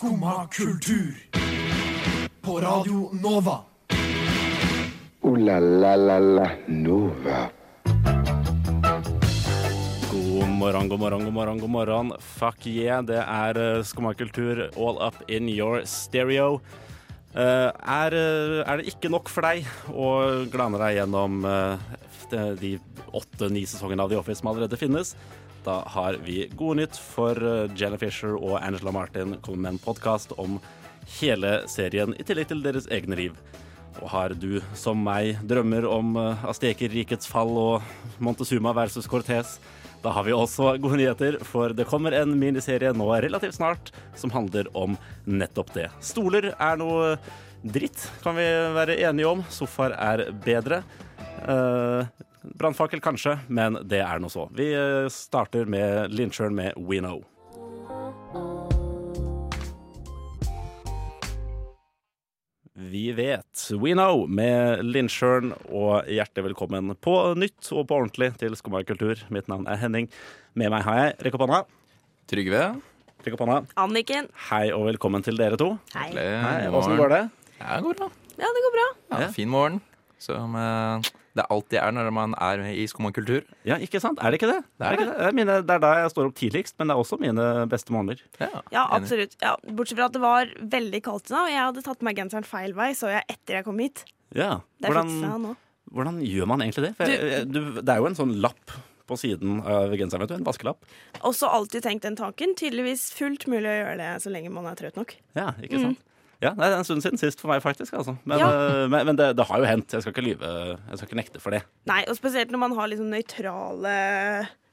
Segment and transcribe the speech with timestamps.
[0.00, 1.12] Skumma kultur.
[2.40, 3.60] På Radio Nova.
[5.20, 7.50] O-la-la-la-la Nova.
[10.10, 11.58] God morgen, god morgen, god morgen.
[11.58, 16.62] god morgen Fuck yeah, det er uh, Skumma kultur all up in your stereo.
[17.34, 21.76] Uh, er, eh, er det ikke nok for deg å glane deg gjennom uh,
[22.32, 22.72] de, de
[23.12, 25.12] åtte-ni sesongene av The Office som allerede finnes?
[25.64, 29.82] Da har vi gode nytt, for uh, Jenna Fisher og Angela Martin kommer med en
[29.82, 30.60] podkast om
[31.20, 33.36] hele serien, i tillegg til deres egne liv.
[34.00, 36.14] Og har du, som meg, drømmer om
[36.48, 39.58] Astekerrikets fall og Montezuma versus Cortez,
[40.00, 44.32] da har vi også gode nyheter, for det kommer en miniserie nå relativt snart som
[44.32, 44.96] handler om
[45.28, 45.90] nettopp det.
[46.00, 47.18] Stoler er noe
[47.60, 48.46] dritt, kan vi
[48.78, 49.44] være enige om.
[49.52, 50.80] Sofaer er bedre.
[51.44, 52.08] Uh,
[52.42, 54.46] Brannfakkel kanskje, men det er nå så.
[54.56, 57.20] Vi eh, starter med Lyncheren med We Know.
[62.72, 63.68] Vi vet.
[63.82, 69.20] We Know med Lyncheren, og hjertelig velkommen på nytt og på ordentlig til Skumma kultur.
[69.34, 70.08] Mitt navn er Henning.
[70.56, 71.60] Med meg har jeg Rekk opp hånda.
[72.30, 72.62] Trygve.
[73.26, 73.58] Rekk opp hånda.
[73.84, 74.30] Anniken.
[74.48, 75.74] Hei og velkommen til dere to.
[75.92, 76.08] Hei.
[76.16, 77.22] Hei, Åssen går det?
[77.60, 78.10] Ja, det går bra.
[78.40, 78.86] Ja, det går bra.
[79.10, 79.32] Ja, Ja.
[79.34, 79.80] Fin morgen.
[80.20, 81.10] Som eh,
[81.40, 83.46] det alltid er når man er i skomakultur.
[83.66, 84.20] Ja, ikke sant?
[84.22, 84.60] Er det ikke det?
[84.80, 85.06] Det er det.
[85.08, 85.16] det.
[85.30, 87.96] er mine, det er da jeg står opp tidligst, men det er også mine beste
[87.96, 88.20] måneder.
[88.42, 89.34] Ja, Ja, absolutt.
[89.42, 92.08] Ja, bortsett fra at det var veldig kaldt i dag, og jeg hadde tatt på
[92.10, 94.04] meg genseren feil vei, så jeg etter jeg kom hit.
[94.36, 94.60] Ja.
[94.84, 95.56] Hvordan,
[95.90, 96.92] hvordan gjør man egentlig det?
[97.00, 98.76] For jeg- du, det er jo en sånn lapp
[99.10, 100.34] på siden av genseren, vet du.
[100.38, 100.84] En vaskelapp.
[101.26, 102.52] Også alltid tenkt den tanken.
[102.54, 105.16] Tydeligvis fullt mulig å gjøre det så lenge man er trøtt nok.
[105.34, 105.98] Ja, ikke sant?
[106.40, 107.92] Ja, det er en stund siden sist for meg, faktisk.
[107.98, 108.14] Altså.
[108.24, 108.48] Men, Ja.
[108.48, 109.92] øh, men, men det, det har jo hendt.
[109.92, 110.52] Jeg skal ikke lyve.
[110.88, 111.62] Jeg skal ikke nekte for det.
[111.90, 113.96] Nei, og spesielt når man har sånn nøytrale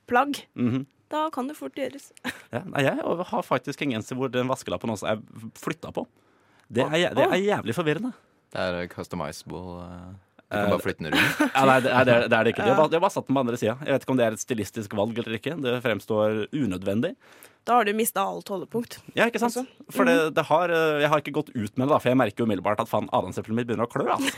[0.07, 0.39] plagg.
[0.55, 0.85] Mhm.
[1.09, 2.09] Da kan det fort gjøres.
[2.55, 5.21] ja, nei, jeg har faktisk en genser hvor den vaskelappen også er
[5.55, 6.03] flytta på.
[6.67, 8.11] Det er, det er jævlig forvirrende.
[8.51, 9.83] Det er eh, customizable.
[9.87, 10.15] eh,
[10.47, 11.39] Du Eh, kan bare flytte den rundt.
[11.55, 12.63] Ja, nei, det, er, det er- det er det ikke.
[12.63, 13.73] De har, bare, de har bare satt den på andre sida.
[13.83, 15.55] Jeg vet ikke om det er et stilistisk valg eller ikke.
[15.63, 17.09] Det fremstår unødvendig.
[17.67, 19.01] Da har du mista alt holdepunkt.
[19.17, 19.57] Ja, ikke sant?
[19.59, 19.91] Også.
[19.91, 22.19] For det, det har, øh, jeg har ikke gått ut med det, da, for jeg
[22.19, 24.07] merker umiddelbart at faen, adamseplet mitt begynner å klø.
[24.15, 24.31] Altså.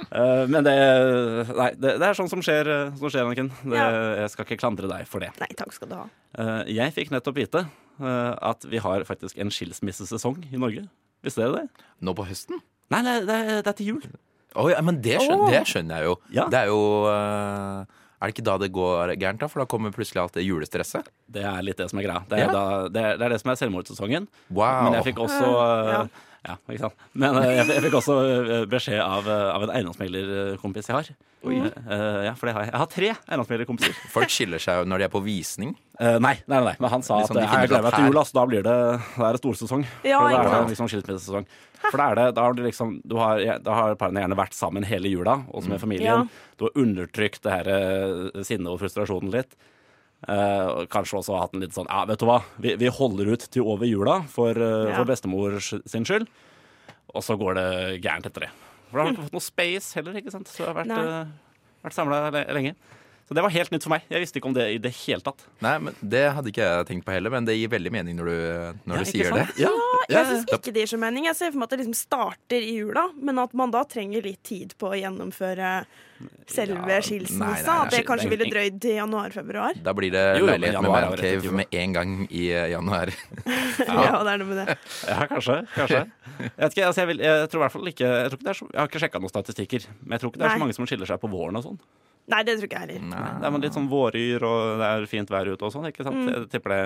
[0.00, 0.72] Det, øh, men det
[1.58, 3.50] Nei, det, det er sånn som skjer, øh, som skjer Anniken.
[3.66, 3.88] Det, Ja.
[4.22, 5.28] Jeg skal ikke klandre deg for det.
[5.42, 6.06] Nei, takk skal du ha.
[6.38, 10.86] Uh, jeg fikk nettopp vite uh, at vi har faktisk en skilsmissesesong i Norge.
[11.26, 11.86] Visste dere det?
[12.06, 12.62] Nå på høsten?
[12.94, 14.06] Nei, det, det, det er til jul.
[14.58, 15.52] Oh, ja, men det skjønner, oh.
[15.52, 16.14] det skjønner jeg jo.
[16.34, 16.46] Ja.
[16.50, 16.80] Det er jo
[17.10, 19.48] eh, Er det ikke da det går gærent, da?
[19.48, 21.06] For da kommer plutselig alt det julestresset.
[21.30, 22.20] Det er litt det som er greia.
[22.28, 22.52] Det er, Ja.
[22.52, 24.28] da, det, er, det er det som er selvmordssesongen.
[24.50, 24.84] Wow.
[24.84, 26.02] Men jeg fikk også Ja.
[26.50, 26.56] ja.
[26.68, 26.94] ikke sant?
[27.14, 31.10] Men øh, jeg, jeg fikk også øh, beskjed av, av en eiendomsmeglerkompis jeg har.
[31.40, 32.72] Eh, ja, for det har jeg.
[32.74, 33.96] Jeg har tre eiendomsmeglerkompiser.
[34.16, 35.72] Folk skiller seg jo når de er på visning.
[36.00, 38.06] Uh, nei, nei, nei, men han sa liksom, at sånn, eh, jeg gleder meg til
[38.08, 38.36] jul, altså.
[38.36, 38.76] Da blir det,
[39.16, 39.82] da er det storsesong.
[40.04, 41.48] Ja, for det er det liksom skilsmissesesong.
[41.88, 44.52] For da, er det, da har du liksom du har, Da har parene gjerne vært
[44.54, 45.72] sammen hele jula, også Mm.
[45.72, 46.04] med familien.
[46.06, 46.54] Ja.
[46.58, 49.56] Du har undertrykt det her eh, sinnet og frustrasjonen litt.
[50.28, 53.30] Uh, og kanskje også hatt en litt sånn Ja, vet du hva, vi, vi holder
[53.32, 54.96] ut til over jula for, uh, Ja.
[54.98, 55.56] for bestemor
[55.88, 56.26] sin skyld.
[57.14, 58.50] Og så går det gærent etter det.
[58.90, 60.46] For da har du ikke fått noe space heller, ikke sant.
[60.46, 61.24] Så jeg har vært, uh,
[61.82, 62.74] vært samla lenge.
[63.30, 64.06] Så det var helt nytt for meg.
[64.10, 65.44] Jeg visste ikke om det i det hele tatt.
[65.62, 68.26] Nei, men Det hadde ikke jeg tenkt på heller, men det gir veldig mening når
[68.26, 68.38] du,
[68.90, 69.44] når Ja, du sier sier det.
[69.46, 69.60] sant?
[69.62, 69.70] Ja,
[70.10, 71.28] Jeg syns ikke det gir så mening.
[71.28, 74.26] Jeg ser for meg at det liksom starter i jula, men at man da trenger
[74.26, 75.70] litt tid på å gjennomføre
[76.50, 77.76] selve Ja, skilsmissa.
[77.84, 79.78] At det kanskje er ville drøyd til januar-februar.
[79.78, 83.14] Da blir det Jo, jo, leilighet med mancave med en gang i eh, januar.
[83.86, 84.18] Ja.
[84.26, 84.76] det er noe med det.
[85.06, 85.60] Ja, kanskje.
[85.78, 86.02] kanskje.
[86.42, 88.44] Jeg, vet ikke, altså jeg, vil, jeg tror i hvert fall ikke Jeg, tror ikke
[88.50, 90.58] det er så, jeg har ikke sjekka noen statistikker, men jeg tror ikke det er
[90.58, 91.80] så mange som skiller seg på våren og sånn.
[92.30, 93.38] Nei, det tror ikke jeg heller.
[93.40, 96.20] Det er litt sånn våryr, og det er fint vær ute og sånn, ikke sant?
[96.20, 96.28] Mm.
[96.34, 96.82] Jeg tipper det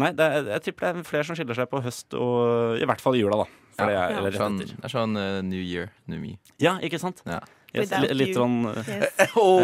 [0.00, 2.86] Nei, det er, jeg tipper det er flere som skiller seg på høst og i
[2.88, 3.60] hvert fall i jula, da.
[3.76, 4.32] For det er, Ja.
[4.38, 6.32] Sånn, det er sånn uh, New Year, New Me.
[6.62, 7.22] Ja, ikke sant?
[7.28, 7.38] Ja.
[7.74, 9.32] Yes, litt sånn Yes.
[9.40, 9.62] Oh,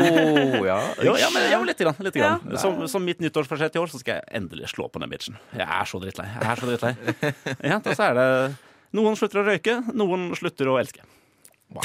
[0.67, 0.78] ja.
[0.99, 2.11] jo, ja, men, ja, men litt grann.
[2.19, 2.59] Ja.
[2.59, 5.39] Som, som mitt nyttårsforsett i år, så skal jeg endelig slå på den bitchen.
[5.54, 6.27] Jeg er så drittlei.
[6.34, 6.92] Jeg er så drittlei.
[7.71, 8.28] Ja, så er det
[8.98, 11.04] Noen slutter å røyke, noen slutter å elske.
[11.71, 11.84] Wow.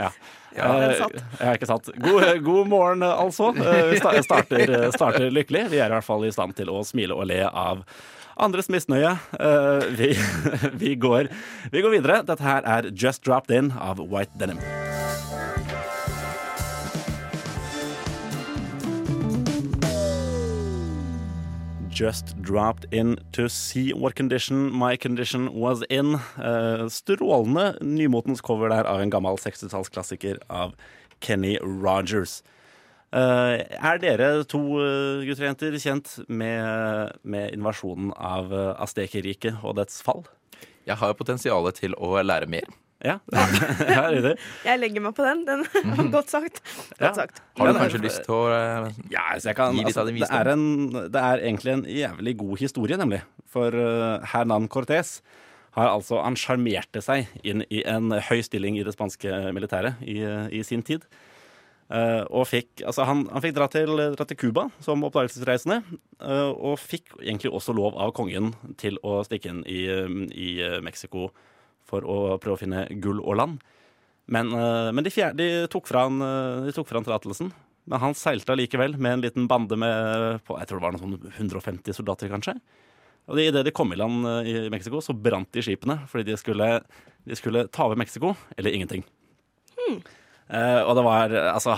[0.00, 0.08] Ja.
[0.56, 1.00] Ja, Eh,
[1.40, 1.90] ja, ikke sant.
[2.00, 3.50] God, god morgen, altså.
[3.56, 5.68] Eh, Vi starter, starter lykkelig.
[5.70, 7.84] Vi er i hvert fall i stand til å smile og le av
[8.38, 9.16] andres misnøye.
[9.38, 10.12] Eh, Vi,
[10.82, 11.28] vi, går,
[11.72, 12.22] vi går videre.
[12.24, 14.58] Dette her er Just Dropped In av White Denim.
[21.98, 26.14] Just dropped in to see what condition my condition was in.
[26.36, 30.76] Uh, strålende nymotens cover der av en gammel 60-tallsklassiker av
[31.18, 32.44] Kenny Rogers.
[33.10, 39.58] Uh, er dere to eh, gutter og jenter kjent med, med invasjonen av uh, Astekerriket
[39.64, 40.22] og dets fall?
[40.86, 42.70] Jeg har jo potensialet til å lære mer.
[42.98, 44.08] Ja, ja.
[44.66, 45.44] Jeg legger meg på den.
[45.46, 45.60] Den
[45.94, 46.58] var godt sagt.
[46.98, 47.42] Godt sagt.
[47.58, 50.02] Har du kanskje eh, lyst til å eh, Ja, altså jeg kan, Gi litt altså,
[50.02, 50.64] av din det, er en,
[51.14, 53.20] det er egentlig en jævlig god historie, nemlig.
[53.48, 55.20] For uh, Hernan Cortés
[55.78, 60.18] har altså Han sjarmerte seg inn i en høy stilling i det spanske militæret i,
[60.26, 61.06] uh, i sin tid.
[61.88, 65.78] Uh, og fikk, altså han, han fikk dra til, dra til Cuba som oppdagelsesreisende.
[66.18, 68.50] uh, og fikk egentlig også lov av kongen
[68.80, 69.86] til å stikke inn i,
[70.34, 71.30] i uh, Mexico
[71.88, 73.62] for å prøve å finne gull og land.
[74.28, 77.50] Men, uh, men de, fjer, de tok fra han, uh, de tok fra han tillatelsen.
[77.88, 81.16] Men han seilte allikevel med en liten bande med på, jeg tror det var noen
[81.16, 82.58] sånn 150 soldater, kanskje.
[83.28, 86.38] Og Idet de kom i land uh, i Mexico, så brant de skipene fordi de
[86.40, 86.70] skulle,
[87.28, 89.04] de skulle ta over Mexico eller ingenting.
[90.48, 91.74] Eh, og det var altså,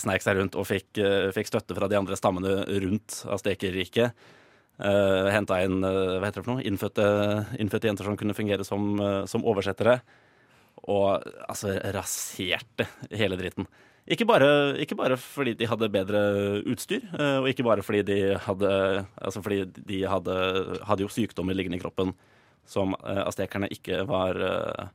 [0.00, 4.16] sneik seg rundt og fikk, eh, fikk støtte fra de andre stammene rundt Astekerriket.
[4.80, 6.64] Uh, Henta inn eh, hva heter det for noe?
[6.64, 7.06] Innfødte,
[7.60, 10.00] innfødte jenter som kunne fungere som, eh, som oversettere.
[10.88, 13.68] Og altså raserte hele dritten.
[14.10, 14.48] Ikke bare,
[14.80, 16.20] ikke bare fordi de hadde bedre
[16.72, 18.70] utstyr, eh, og ikke bare fordi de hadde
[19.20, 20.36] Altså fordi de hadde,
[20.88, 22.14] hadde jo sykdommer liggende i kroppen
[22.70, 24.88] som astekerne ikke var eh,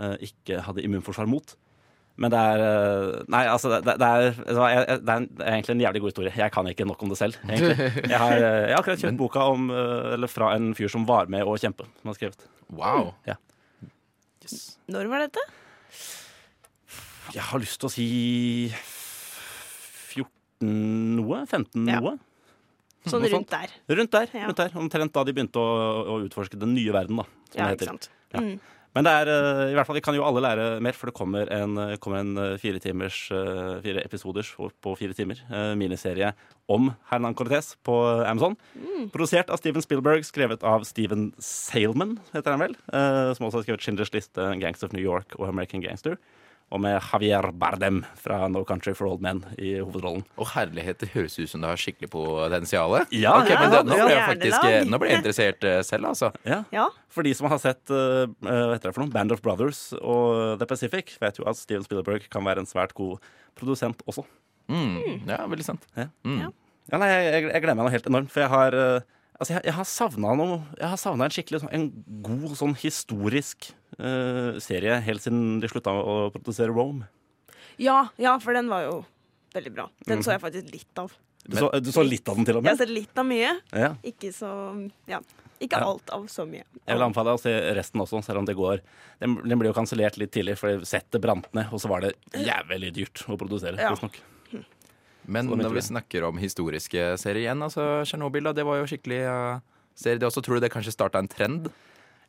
[0.00, 1.56] eh, Ikke hadde immunforsvar mot.
[2.20, 5.84] Men det er eh, Nei, altså, det, det, er, det er det er egentlig en
[5.86, 6.32] jævlig god historie.
[6.36, 7.76] Jeg kan ikke nok om det selv, egentlig.
[8.12, 11.06] Jeg har, eh, jeg har akkurat kjøpt boka om, eh, eller fra en fyr som
[11.08, 12.44] var med å kjempe, som har skrevet.
[12.68, 13.14] Wow.
[13.28, 13.38] Ja.
[14.90, 15.42] Når var dette?
[17.30, 18.08] Jeg har lyst til å si
[20.10, 21.44] 14 noe?
[21.46, 22.00] 15 Ja.
[22.02, 22.18] noe?
[23.08, 23.72] Sånn rundt der.
[23.88, 24.28] Rundt der.
[24.34, 24.44] Ja.
[24.50, 25.68] rundt der Omtrent da de begynte å,
[26.04, 27.24] å utforske den nye verden, da.
[27.48, 28.10] Som Ja, det ikke sant.
[28.34, 28.40] Ja.
[28.44, 28.60] Mm.
[28.96, 31.14] Men det er, eh, i hvert fall, vi kan jo alle lære mer, for det
[31.14, 33.28] kommer en, eh, kommer en eh, fire timers,
[33.84, 34.50] fire episoders
[34.82, 35.38] på fire timer
[35.78, 36.32] miniserie
[36.68, 37.94] om Hernan Cortez på
[38.26, 38.56] Amazon.
[39.14, 42.76] Produsert av Steven Spielberg, skrevet av Steven Salman, heter han vel.
[43.34, 46.18] som også har skrevet Schindlers liste, Gangs of New York og American Gangster.
[46.70, 50.22] Og med Javier Bardem fra No Country for Old Men i hovedrollen.
[50.38, 52.94] Og herlighet, det høres ut som det har skikkelig potensial.
[53.10, 56.12] Ja, okay, ja, men det, nå ble jeg faktisk Nå ble jeg interessert eh, selv,
[56.12, 56.30] altså.
[56.46, 56.62] Ja.
[56.74, 56.86] Ja.
[57.10, 59.10] For de som har sett uh, eh, noe?
[59.10, 62.94] Band of Brothers og The Pacific, vet jo at Steven Spielberg kan være en svært
[62.94, 63.18] god
[63.58, 64.22] produsent også.
[64.70, 65.86] Mm, ja, veldig sant.
[65.98, 66.06] Ja.
[66.22, 66.44] Mm.
[66.46, 66.52] Ja.
[66.90, 69.08] Ja, nei, jeg, jeg, jeg gleder meg noe helt enormt, for jeg har eh,
[69.40, 71.86] Altså, jeg, jeg har savna noe Jeg har savna en skikkelig sånn- en
[72.26, 77.08] god sånn historisk uh, serie helt siden de slutta å produsere Rome.
[77.80, 78.98] ja, ja, for den var jo
[79.54, 79.88] veldig bra.
[80.06, 80.24] Den Mhm.
[80.26, 81.12] så jeg faktisk litt av.
[81.48, 82.82] Du, så, du så litt av den til og Jeg har med?
[82.84, 83.52] sett litt av mye.
[83.72, 83.94] Ja.
[84.04, 85.20] Ikke så Ja.
[85.60, 86.64] Ikke alt av så mye.
[86.86, 88.80] Jeg vil anbefale deg å se resten også, selv om det går
[89.20, 92.14] Den, den ble jo kansellert litt tidlig, for settet brant ned, og så var det
[92.32, 93.76] jævlig dyrt å produsere.
[93.80, 93.90] Ja.
[93.92, 94.16] visstnok.
[95.26, 99.20] Men Så når vi snakker om historiske serier igjen, altså Tsjernobyl, det var jo skikkelig
[99.26, 99.60] uh,
[99.94, 100.20] serie.
[100.20, 101.70] Det også tror du det kanskje starta en trend?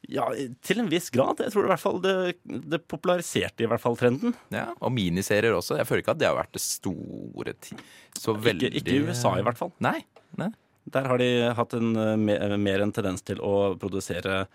[0.10, 0.26] Ja,
[0.66, 1.40] til en viss grad.
[1.44, 4.34] Jeg tror i hvert fall det, det populariserte i hvert fall trenden.
[4.54, 5.78] Ja, Og miniserier også.
[5.78, 7.78] Jeg føler ikke at det har vært det store ti
[8.18, 9.74] Så veldig Ikke, i USA, i hvert fall.
[9.84, 10.00] Nei.
[10.42, 10.50] nei.
[10.92, 14.48] Der har de hatt en, eh, mer en tendens til å produsere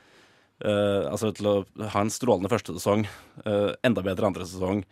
[0.65, 1.57] uh, Altså til å
[1.93, 3.07] ha en strålende første sesong,
[3.47, 4.83] uh, enda bedre andre sesong,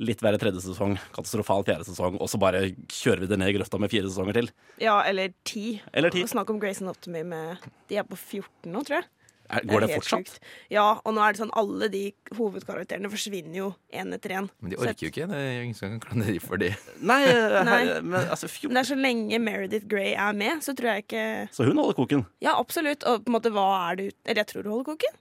[0.00, 3.56] litt verre tredje sesong, katastrofal fjerde sesong, og så bare kjører vi det ned i
[3.58, 4.52] grøfta med fire sesonger til.
[4.80, 5.80] Ja, eller ti.
[5.92, 6.24] Eller ti.
[6.24, 9.10] Og Snakk om Grace Anatomy med De er på 14 nå, tror jeg.
[9.52, 10.30] Er, går det det fortsatt?
[10.32, 10.44] Sykt.
[10.72, 12.02] Ja, og nå er det sånn alle de
[12.38, 14.48] hovedkarakterene forsvinner jo én etter én.
[14.64, 15.26] Men de orker jo ikke.
[15.28, 16.70] Det er ingen som kan klandre de for det.
[17.10, 17.80] Nei, eh, Nei.
[18.00, 21.26] men altså Men det er så lenge Meredith Grey er med, så tror jeg ikke
[21.52, 22.24] Så hun holder koken.
[22.44, 23.04] Ja, absolutt.
[23.04, 25.20] Og på en måte, hva er det ut Eller jeg tror du holder koken.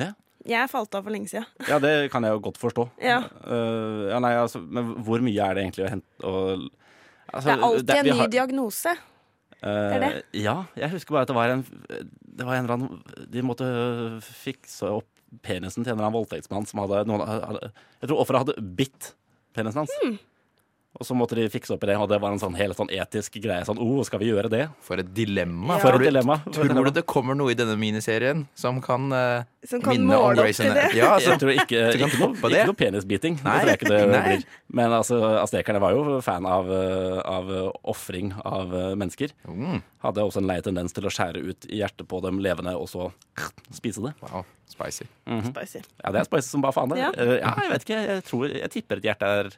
[0.00, 0.12] Ja.
[0.46, 1.46] Jeg falt av for lenge siden.
[1.68, 2.86] Ja, det kan jeg jo godt forstå.
[3.02, 3.18] Ja.
[3.46, 6.66] Uh, ja, nei, altså, men hvor mye er det egentlig å hente og,
[7.32, 8.96] altså, Det er alltid det- en ny har- diagnose.
[9.56, 10.24] Uh, Det er det.
[10.44, 11.62] Ja, jeg husker bare at det var en
[12.36, 13.64] Det var en eller annen De måtte
[14.22, 15.08] fikse opp
[15.42, 17.72] penisen til en eller annen voldtektsmann som hadde, noen, hadde
[18.02, 19.14] Jeg tror offeret hadde bitt
[19.56, 19.90] penisen hans.
[20.02, 20.18] Hmm.
[20.96, 22.88] Og så måtte de fikse opp i det, og det var en sånn helt sånn
[22.94, 23.64] etisk greie.
[23.68, 24.62] Sånn, oh, skal vi gjøre det?
[24.84, 25.76] For et dilemma.
[25.76, 25.82] Ja.
[25.82, 26.38] For et dilemma.
[26.48, 30.32] Tror du det kommer noe i denne miniserien som kan uh, Som kan minne om
[30.38, 30.70] Grayson?
[30.72, 33.38] Ja, Jeg altså, tror ikke, ikke, ikke, noe, ikke noe penisbiting.
[33.44, 33.58] Nei.
[33.58, 34.22] Det tror jeg ikke det Nei.
[34.30, 34.48] blir.
[34.80, 39.36] Men altså, aztekerne var jo fan av, uh, av uh, ofring av mennesker.
[39.44, 42.88] mm, Hadde også en lei tendens til å skjære ut hjertet på dem levende, og
[42.88, 43.10] så
[43.74, 44.16] spise det.
[44.24, 45.04] wow, spicy.
[45.50, 45.84] Spicy.
[46.00, 46.96] Ja, det er spicy som bare faen.
[46.96, 47.12] Ja.
[47.12, 48.04] Uh, ja, jeg vet ikke.
[48.14, 49.56] Jeg, tror, jeg tipper et hjerte er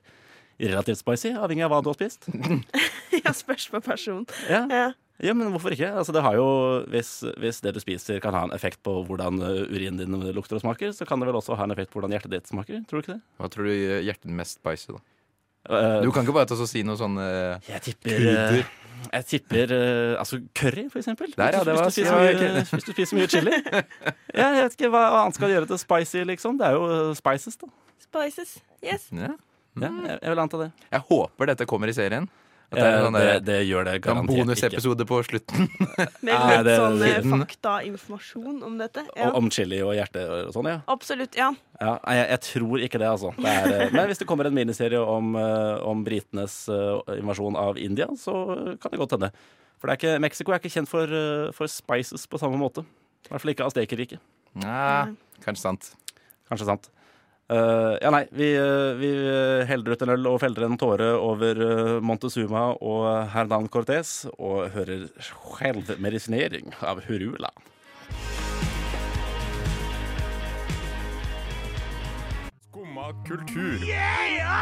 [0.60, 2.26] relativt spicy, avhengig av hva du har spist.
[3.24, 4.24] Ja, spørs på person.
[4.48, 4.86] Ja, Ja.
[5.22, 5.88] ja men hvorfor ikke?
[5.98, 6.44] Altså, det har jo,
[6.92, 7.10] hvis,
[7.42, 10.62] hvis det du spiser kan ha en effekt på hvordan uh, urinen din lukter og
[10.62, 12.82] smaker, så kan det vel også ha en effekt på hvordan hjertet ditt smaker.
[12.88, 13.22] Tror du ikke det?
[13.40, 13.72] Hva tror du
[14.06, 15.00] hjertet mest spicy, da?
[15.68, 18.60] Eh, Du kan ikke bare ta og si noe sånn eh, Jeg tipper eh,
[19.12, 21.34] Jeg tipper eh, altså curry, for eksempel.
[21.34, 23.52] Der, ja, var- hvis, du spiser mye, hvis du spiser mye chili.
[24.32, 26.56] Ja, jeg vet ikke hva annet skal gjøre til spicy, liksom.
[26.62, 27.68] Det er jo spices, da.
[28.06, 28.56] Spices.
[28.86, 29.10] Yes.
[29.12, 29.34] ja.
[29.76, 30.72] Ja, jeg, jeg vil anta det.
[30.90, 32.28] Jeg håper dette kommer i serien.
[32.68, 34.44] At det er Eh, sånn det, der- det gjør det en garantert ikke.
[34.44, 35.68] bonusepisode på slutten.
[36.26, 39.04] Med litt det- sånn eh, faktainformasjon om dette.
[39.16, 39.28] Ja.
[39.30, 40.80] Og- Om chili og hjerte og sånn, ja.
[40.86, 41.34] Absolutt.
[41.38, 41.52] Ja.
[41.80, 43.32] ja jeg, jeg tror ikke det, altså.
[43.38, 46.58] Det er, eh, men hvis det kommer en miniserie om, eh, om britenes
[47.16, 49.32] invasjon av India, så kan det godt hende.
[49.78, 51.06] For det er ikke, Mexico er ikke kjent for,
[51.56, 52.84] for spices på samme måte.
[52.84, 54.18] I hvert fall ikke Aztekerriket.
[54.60, 55.06] Ja,
[55.40, 55.92] kanskje sant.
[56.50, 56.90] Kanskje sant.
[57.50, 61.14] Eh, ja, nei, vi, eh, vi eh, heller ut en øl og feller en tåre
[61.16, 61.62] over
[62.04, 67.48] Montezuma og Hernan Cortés og hører selvmedisinering av Hurula.
[72.68, 73.88] Skumma kultur.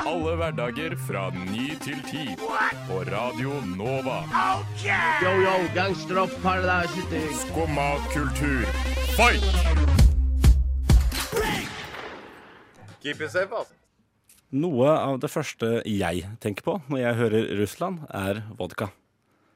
[0.06, 2.28] Alle hverdager fra ny til ti.
[2.86, 4.22] På Radio Nova.
[5.24, 8.62] Yo, yo, gangsteropp, paradise Skumma kultur.
[9.18, 9.95] Fight!
[13.06, 13.74] Keep it safe, altså.
[14.56, 18.90] Noe av det første jeg tenker på når jeg hører Russland, er vodka.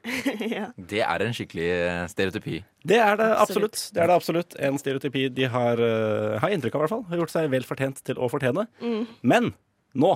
[0.55, 0.71] ja.
[0.75, 2.57] Det er en skikkelig eh, stereotypi.
[2.89, 3.75] Det er det Absolutt.
[3.75, 3.81] absolutt.
[3.95, 4.55] Det er det absolutt.
[4.67, 7.05] En stereotypi de har, eh, har inntrykk av, i hvert fall.
[7.11, 8.65] Har gjort seg vel fortjent til å fortjene.
[9.21, 9.51] Men
[9.93, 10.11] nå,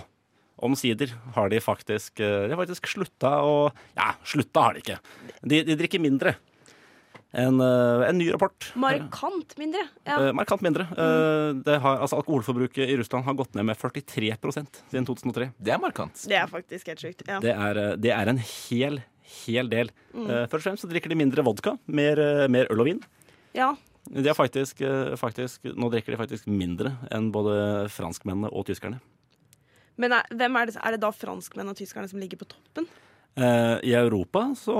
[0.66, 3.56] omsider, har de faktisk, eh, de har faktisk slutta å
[3.96, 5.00] Ja, slutta har de ikke.
[5.46, 6.36] De, de drikker mindre.
[7.36, 8.68] En, eh, en ny rapport.
[8.80, 9.82] Markant mindre.
[10.08, 10.20] Ja.
[10.28, 10.86] Eh, markant mindre.
[10.96, 15.50] Eh, det har, altså, alkoholforbruket i Russland har gått ned med 43% siden 2003.
[15.60, 16.16] Det er markant.
[16.30, 17.26] Det er faktisk helt sjukt.
[17.28, 17.42] Ja.
[17.44, 19.02] Det er, det er en hel,
[19.42, 19.92] hel del.
[20.16, 23.04] Eh, først og fremst så drikker de mindre vodka, mer, mer øl og vin.
[23.56, 23.76] ja.
[24.38, 24.84] Faktisk,
[25.18, 29.00] faktisk, nå drikker de faktisk mindre enn både franskmennene og tyskerne.
[29.98, 32.86] Men er, hvem er, det, er det da franskmennene og tyskerne som ligger på toppen?
[33.38, 34.76] Eh, I Europa så,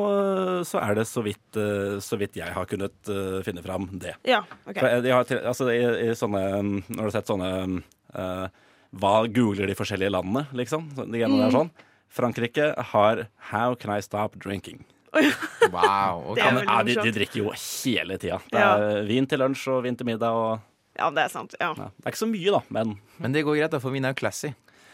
[0.64, 4.14] så er det så vidt, eh, så vidt jeg har kunnet eh, finne fram det.
[4.24, 4.78] Ja, OK.
[4.80, 7.50] For, eh, de har, til- altså, i, i sånne, mm, Når du har sett sånne
[8.16, 8.46] uh,
[8.96, 10.88] Hva googler de forskjellige landene, liksom?
[10.96, 11.72] De greiene der sånn.
[12.16, 14.86] Frankrike har 'How can I stop drinking'?
[15.72, 16.24] Wow.
[16.32, 16.44] Okay.
[16.44, 18.40] Det er Ja, de, de drikker jo hele tida.
[18.52, 18.72] Det Ja.
[18.78, 20.32] er vin til lunsj og vin til middag.
[20.32, 20.60] Og,
[20.98, 21.56] Ja, det er sant.
[21.60, 21.74] Ja.
[21.76, 21.90] ja.
[21.92, 24.14] Det er ikke så mye, da, men Men det går greit, da, for vin er
[24.16, 24.54] jo classy.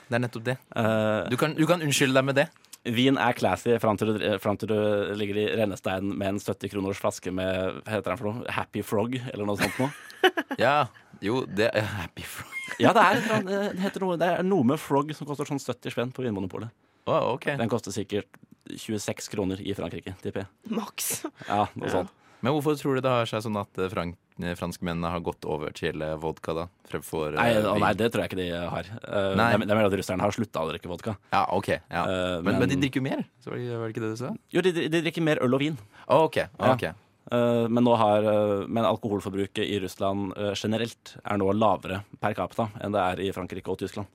[0.09, 0.57] Det er nettopp det.
[0.75, 2.47] Uh, Du kan, du kan unnskylde deg med det.
[2.89, 4.77] Vin er classy fram til, du, fram til du
[5.19, 8.45] ligger i rennesteinen med en 70 kroners flaske med hva heter den for noe?
[8.55, 9.91] Happy Frog, eller noe sånt noe.
[10.61, 10.87] Ja,
[11.21, 12.49] jo, det er happy frog.
[12.81, 15.61] Ja, det er, annet- det heter noe, det er noe med Frog som koster sånn
[15.61, 16.69] 70 spenn på Vinmonopolet.
[17.09, 17.47] Å, ok.
[17.57, 18.29] Den koster sikkert
[18.69, 20.51] 26 kroner i Frankrike, tipper jeg.
[20.77, 21.07] Maks.
[21.47, 22.13] Ja, noe sånt.
[22.41, 25.45] Men hvorfor tror du det har seg sånn at eh, frank, eh, franskmennene har gått
[25.45, 26.63] over til eh, vodka, da?
[26.89, 28.89] Fremfor Nei, å, nei, det tror jeg ikke de har.
[29.05, 29.51] Uh, Nei.
[29.61, 31.13] Det er mer at russerne har slutta å drikke vodka.
[31.35, 31.69] Ja, ok.
[31.77, 32.01] Ja.
[32.07, 34.11] Uh, men, men men- de drikker jo mer, så var det, var det ikke det
[34.15, 34.33] du sa?
[34.57, 35.77] Jo, de, de drikker mer øl og vin.
[36.07, 36.39] Å, ok.
[36.41, 36.73] Ja.
[36.73, 36.87] ok.
[37.31, 38.25] Eh, men, nå har,
[38.67, 43.71] men alkoholforbruket i Russland generelt er nå lavere per capita enn det er i Frankrike
[43.71, 44.09] og Tyskland.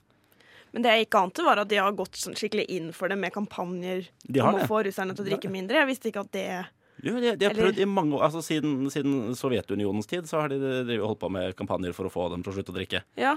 [0.75, 3.15] Men det jeg ikke ante, var at de har gått sånn skikkelig inn for det
[3.17, 4.67] med kampanjer De om det.
[4.67, 5.79] å få russerne til å drikke mindre.
[5.79, 6.43] Jeg visste ikke at det
[7.03, 10.41] Jo, de, de har Eller- prøvd i mange år, altså Siden, siden Sovjetunionens tid så
[10.41, 12.77] har de de, holdt på med kampanjer for å få dem til å slutte å
[12.79, 13.03] drikke.
[13.17, 13.35] Ja.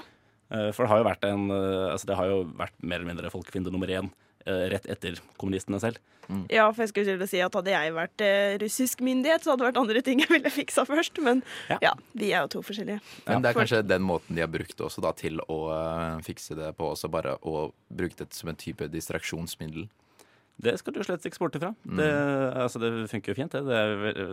[0.50, 3.11] Eh, For det har jo vært en eh, Altså det har jo vært mer eller
[3.14, 4.09] mindre folkefiende nummer én
[4.47, 5.99] eh, rett etter kommunistene selv.
[6.49, 9.50] ja, for jeg skulle til å si at hadde jeg vært eh, russisk myndighet, så
[9.52, 11.19] hadde det vært andre ting jeg ville fiksa først.
[11.23, 11.79] Men Ja.
[11.83, 13.00] ja, vi er jo to forskjellige.
[13.26, 15.59] Men det er kanskje den måten de har brukt også da til å
[16.25, 19.88] fikse det på, også bare å bruke det som en type distraksjonsmiddel.
[20.61, 21.73] Det skal du slett ikke sporte fra.
[21.85, 22.12] Det,
[22.59, 23.62] altså det funker jo fint, det.
[23.64, 24.25] Det er,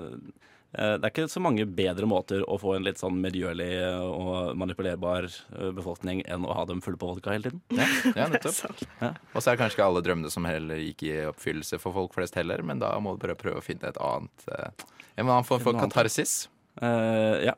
[0.76, 3.70] eh, det er ikke så mange bedre måter å få en litt sånn medgjørlig
[4.04, 7.64] og manipulerbar eh, befolkning enn å ha dem fulle på vodka hele tiden.
[7.78, 7.88] Ja,
[8.24, 8.84] ja nettopp.
[9.04, 9.14] Ja.
[9.34, 12.36] Og så er kanskje ikke alle drømmene som heller gikk i oppfyllelse for folk flest
[12.40, 14.86] heller, men da må du bare prøve å finne et annet eh,
[15.18, 16.44] En annen form for katarsis.
[16.78, 17.56] Uh, ja.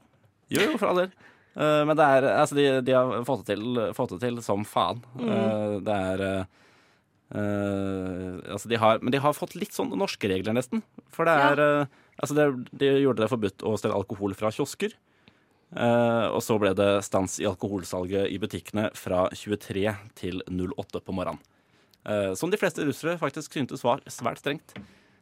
[0.47, 1.09] Jo, jo, for all del.
[1.59, 4.63] Uh, men det er Altså, de, de har fått det til, fått det til som
[4.67, 5.01] faen.
[5.19, 6.23] Eh, det er
[7.35, 10.83] eh, altså de har, Men de har fått litt sånn norske regler, nesten.
[11.13, 12.45] For det er eh, Altså, det,
[12.75, 14.91] de gjorde det forbudt å stelle alkohol fra kiosker.
[15.71, 19.85] Uh, og så ble det stans i alkoholsalget i butikkene fra 23
[20.19, 21.39] til 08 på morgenen.
[22.35, 24.75] Som de fleste russere faktisk syntes var svært strengt.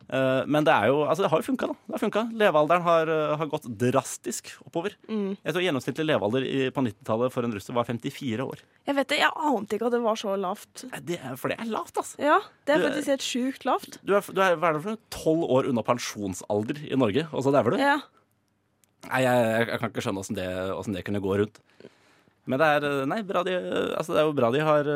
[0.07, 1.67] Eh, men det er jo, altså det har jo funka.
[1.67, 1.75] da.
[1.99, 2.29] Det har.
[2.39, 4.93] Levealderen har, eh, har gått drastisk oppover.
[5.09, 8.61] Jeg tror Gjennomsnittlig levealder på 90-tallet for en russer var 54 år.
[8.87, 10.85] Jeg vet det, jeg ante ikke at det var så lavt.
[11.03, 12.15] Det er, for det er lavt, altså.
[12.23, 13.97] Ja, det er Du- faktisk helt sjukt lavt.
[14.05, 17.27] Du er, du er hva er det for tolv 12 år unna pensjonsalder i Norge,
[17.33, 17.77] og så dauer du?
[17.77, 17.97] Ja.
[19.11, 21.59] Nei, jeg, jeg, jeg kan ikke skjønne åssen det, det kunne gå rundt.
[22.47, 23.53] Men det er eh, Nei, bra de,
[23.99, 24.87] altså det er jo bra de har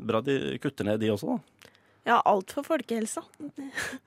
[0.00, 1.70] Bra de kutter ned, de også, da.
[2.04, 3.22] Ja, alt for folkehelsa.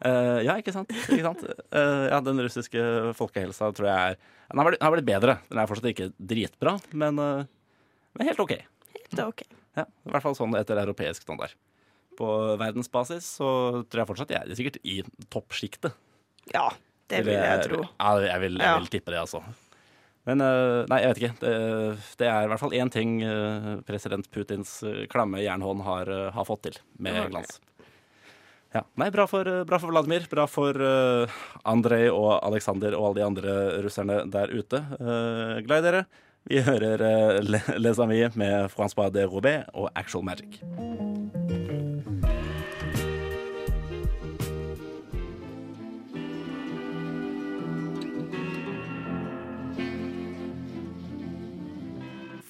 [0.05, 0.91] uh, ja, ikke sant?
[1.09, 1.43] Ikke sant?
[1.73, 2.81] Uh, ja, den russiske
[3.17, 4.19] folkehelsa tror jeg er
[4.51, 5.37] Den har blitt, den har blitt bedre.
[5.49, 7.47] Den er fortsatt ikke dritbra, men, uh,
[8.13, 8.53] men helt OK.
[8.61, 9.43] Er ok.
[9.77, 11.57] Ja, I hvert fall sånn etter europeisk standard.
[12.17, 12.29] På
[12.61, 13.49] verdensbasis så
[13.89, 14.99] tror jeg fortsatt jeg er sikkert i
[15.33, 15.97] toppsjiktet.
[16.53, 16.69] Ja,
[17.09, 17.81] det vil jeg tro.
[17.81, 19.41] Ja, jeg vil, jeg vil tippe det, altså.
[20.27, 21.35] Men nei, jeg vet ikke.
[21.39, 21.51] Det,
[22.19, 23.19] det er i hvert fall én ting
[23.87, 24.73] president Putins
[25.13, 27.61] klamme jernhånd har, har fått til med glans.
[28.73, 28.83] Ja.
[28.99, 30.27] Nei, bra for, eh, bra for Vladimir.
[30.29, 34.83] Bra for uh, Andrej og Aleksander og alle de andre russerne der ute.
[34.99, 36.05] Uh, glad i dere.
[36.47, 40.61] Vi hører uh, Les Amis med Francois de Robet og Actual Magic.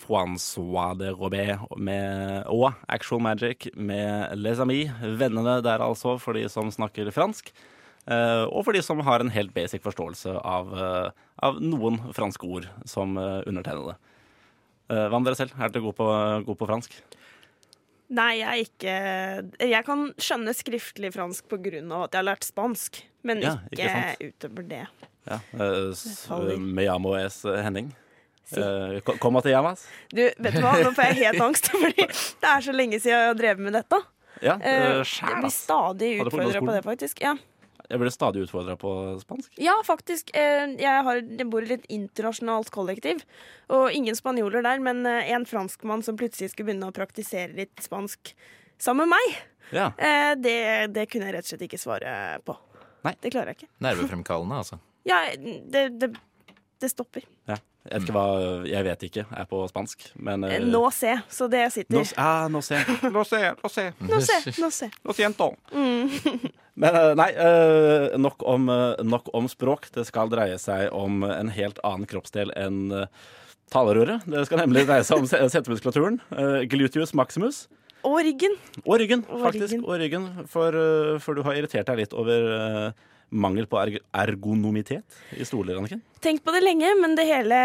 [0.08, 4.92] Francois de Robet med, og Actual Magic med Les Amis.
[5.20, 7.52] Vennene der altså, for de som snakker fransk.
[8.08, 11.10] Uh, og for de som har en helt basic forståelse av, uh,
[11.44, 13.98] av noen franske ord som uh, undertegnede.
[14.88, 15.58] Uh, hva med dere selv?
[15.60, 16.08] Er dere gode på,
[16.48, 16.96] god på fransk?
[18.08, 23.02] Nei, jeg er ikke Jeg kan skjønne skriftlig fransk av at jeg har lært spansk,
[23.28, 24.84] men Ja, ikke, ikke utover det.
[25.28, 25.42] Ja.
[25.52, 27.92] Uh, llamo es Henning.
[28.48, 28.62] Si.
[28.64, 29.82] Uh, Como te llamas?
[30.14, 33.18] Du, vet du hva, nå får jeg helt angst, fordi det er så lenge siden
[33.18, 34.00] jeg har drevet med dette.
[34.40, 37.22] Ja, Eh, uh, jeg blir stadig utfordra på det, faktisk.
[37.26, 37.34] Ja,
[37.90, 39.52] Jeg blir stadig utfordra på spansk.
[39.64, 40.32] ja faktisk.
[40.36, 43.24] eh, Jeg, har, jeg bor i et internasjonalt kollektiv,
[43.70, 48.34] og ingen spanjoler der, men en franskmann som plutselig skulle begynne å praktisere litt spansk
[48.78, 49.38] sammen med meg,
[49.74, 49.90] Ja.
[49.98, 52.12] eh, det, det kunne jeg rett og slett ikke svare
[52.46, 52.56] på.
[53.04, 53.16] Nei.
[53.24, 53.72] Det klarer jeg ikke.
[53.84, 54.80] Nervefremkallende, altså.
[55.08, 56.12] Ja, det, det,
[56.84, 57.24] det stopper.
[57.48, 57.58] ja.
[57.88, 61.48] Jeg vet ikke hva Jeg vet ikke er på spansk, men uh, Nå se, så
[61.52, 62.80] det sitter Nå, ah, nå se.
[63.08, 63.86] Nå se, nå se.
[64.04, 64.90] Nå se, nå se.
[65.08, 65.52] Nå siento.
[65.72, 66.10] Mm.
[66.78, 68.68] Men uh, nei, uh, nok, om,
[69.10, 69.88] nok om språk.
[69.96, 73.08] Det skal dreie seg om en helt annen kroppsdel enn uh,
[73.74, 74.28] talerøret.
[74.30, 76.20] Det skal nemlig dreie seg om se- setemuskulaturen.
[76.70, 77.64] gluteus maximus.
[78.06, 78.54] Og ryggen.
[78.86, 79.74] Og ryggen, Og faktisk.
[79.74, 79.88] ryggen.
[79.90, 80.78] Og ryggen, for,
[81.26, 82.94] for du har irritert deg litt over
[83.30, 86.02] mangel på erg ergonomitet i stoler, Anniken.
[86.24, 87.58] Tenkt på det lenge, men det hele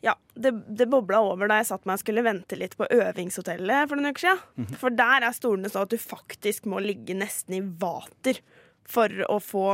[0.00, 3.90] Ja, det, det bobla over da jeg satt meg og skulle vente litt på øvingshotellet
[3.90, 4.42] for noen uker siden.
[4.62, 4.78] Mhm.
[4.80, 8.40] For der er stolene sånn at du faktisk må ligge nesten i vater
[8.88, 9.66] for å få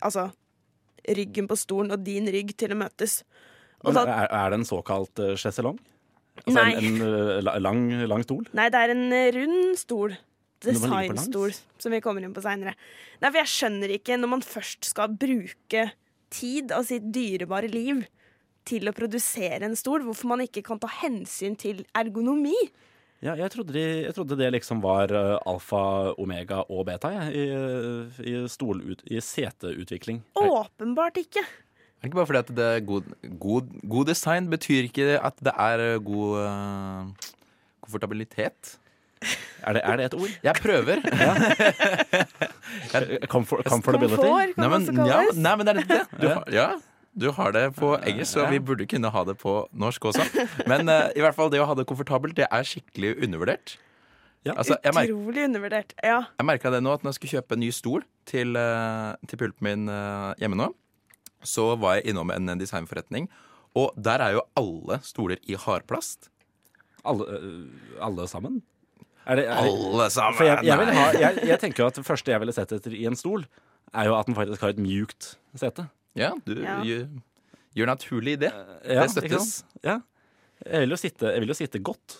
[0.00, 0.30] altså
[1.08, 3.22] ryggen på stolen og din rygg til å møtes.
[3.84, 5.78] Og Men er, er det en såkalt uh, sjeselong?
[6.44, 6.72] Altså Nei.
[6.78, 8.46] en, en uh, lang, lang stol?
[8.54, 9.06] nei, det er en
[9.36, 10.16] rund stol.
[10.64, 12.74] Designstol, som vi kommer inn på seinere.
[13.22, 15.88] Nei, for jeg skjønner ikke, når man først skal bruke
[16.34, 18.02] tid av sitt dyrebare liv
[18.68, 22.56] til å produsere en stol, hvorfor man ikke kan ta hensyn til ergonomi.
[23.24, 25.80] Ja, jeg trodde, de, jeg trodde det liksom var eh, alfa,
[26.22, 30.20] omega og beta ja, i, eh, i, stolut, i seteutvikling.
[30.38, 31.42] Åpenbart ikke.
[31.98, 33.08] Er ikke bare fordi at det er god,
[33.42, 37.32] god, god design betyr ikke at det er eh, god uh,
[37.82, 38.76] komfortabilitet?
[39.68, 40.30] Er det, er det et ord?
[40.42, 41.00] Jeg prøver.
[43.32, 44.22] Comfort, comfortability?
[44.22, 46.04] Komfort kan Nei, men, også ja, nei, men det er litt det.
[46.22, 46.68] Du har, ja,
[47.18, 50.24] du har det på engelsk, så vi burde kunne ha det på norsk også.
[50.70, 53.68] Men uh, i hvert fall det å ha det komfortabelt, det er skikkelig undervurdert.
[54.46, 54.52] Ja.
[54.54, 55.90] Altså, Utrolig undervurdert.
[56.04, 56.20] Ja.
[56.38, 59.36] jeg merka det nå at når jeg skulle kjøpe en ny stol til, uh, til
[59.42, 60.68] pulten min uh, hjemme nå,
[61.44, 63.28] så var jeg innom en designforretning,
[63.78, 66.30] og der er jo alle stoler i hardplast.
[67.06, 67.24] Alle,
[68.02, 68.62] alle sammen?
[69.28, 70.36] Er det, er, Alle sammen!
[70.38, 72.70] for jeg, jeg, vil ha, jeg, jeg tenker jo at det første jeg ville sett
[72.72, 73.44] etter i en stol,
[73.92, 75.84] er jo at den faktisk har et mjukt sete.
[76.16, 76.78] Ja, du Ja.
[76.86, 77.04] Gjør,
[77.76, 78.52] gjør naturlig det.
[78.88, 79.50] Ja, det støttes.
[79.84, 79.98] Ja.
[80.64, 82.16] Jeg vil, jo sitte, jeg vil jo sitte godt.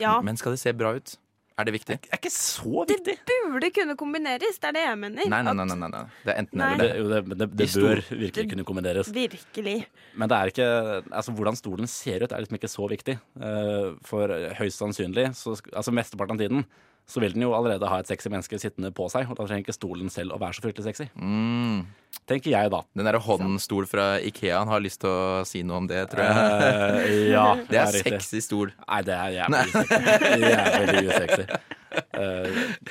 [0.00, 0.18] ja.
[0.20, 1.14] Men skal det se bra ut?
[1.58, 1.96] Er det viktig?
[2.04, 3.14] Det er ikke så viktig.
[3.48, 5.30] Burde kunne kombineres, det er det jeg mener.
[5.32, 5.64] Nei, nei, nei.
[5.66, 6.02] nei, nei, nei.
[6.22, 6.68] Det er enten Nei.
[6.76, 7.22] eller Det, det.
[7.24, 9.10] det, det, det bør virkelig kunne kombineres.
[9.14, 9.76] Virkelig.
[10.14, 10.68] Men det er ikke,
[11.10, 13.16] altså hvordan stolen ser ut er liksom ikke så viktig.
[13.42, 16.62] Eh, for høyst sannsynlig, så, altså mesteparten av tiden,
[17.08, 19.30] så vil den jo allerede ha et sexy menneske sittende på seg.
[19.30, 21.06] Og da trenger ikke stolen selv å være så fryktelig sexy.
[21.16, 21.86] Mm.
[22.28, 22.82] Tenker jeg, da.
[22.98, 26.26] Den derre håndstol fra Ikea han har lyst til å si noe om det, tror
[26.26, 26.36] jeg.
[26.36, 28.12] Uh, ja, Det er riktig.
[28.20, 28.74] sexy stol.
[28.84, 30.38] Nei, det er jævlig usexy.
[30.52, 31.46] Jævlig usexy.
[31.88, 32.48] Eh,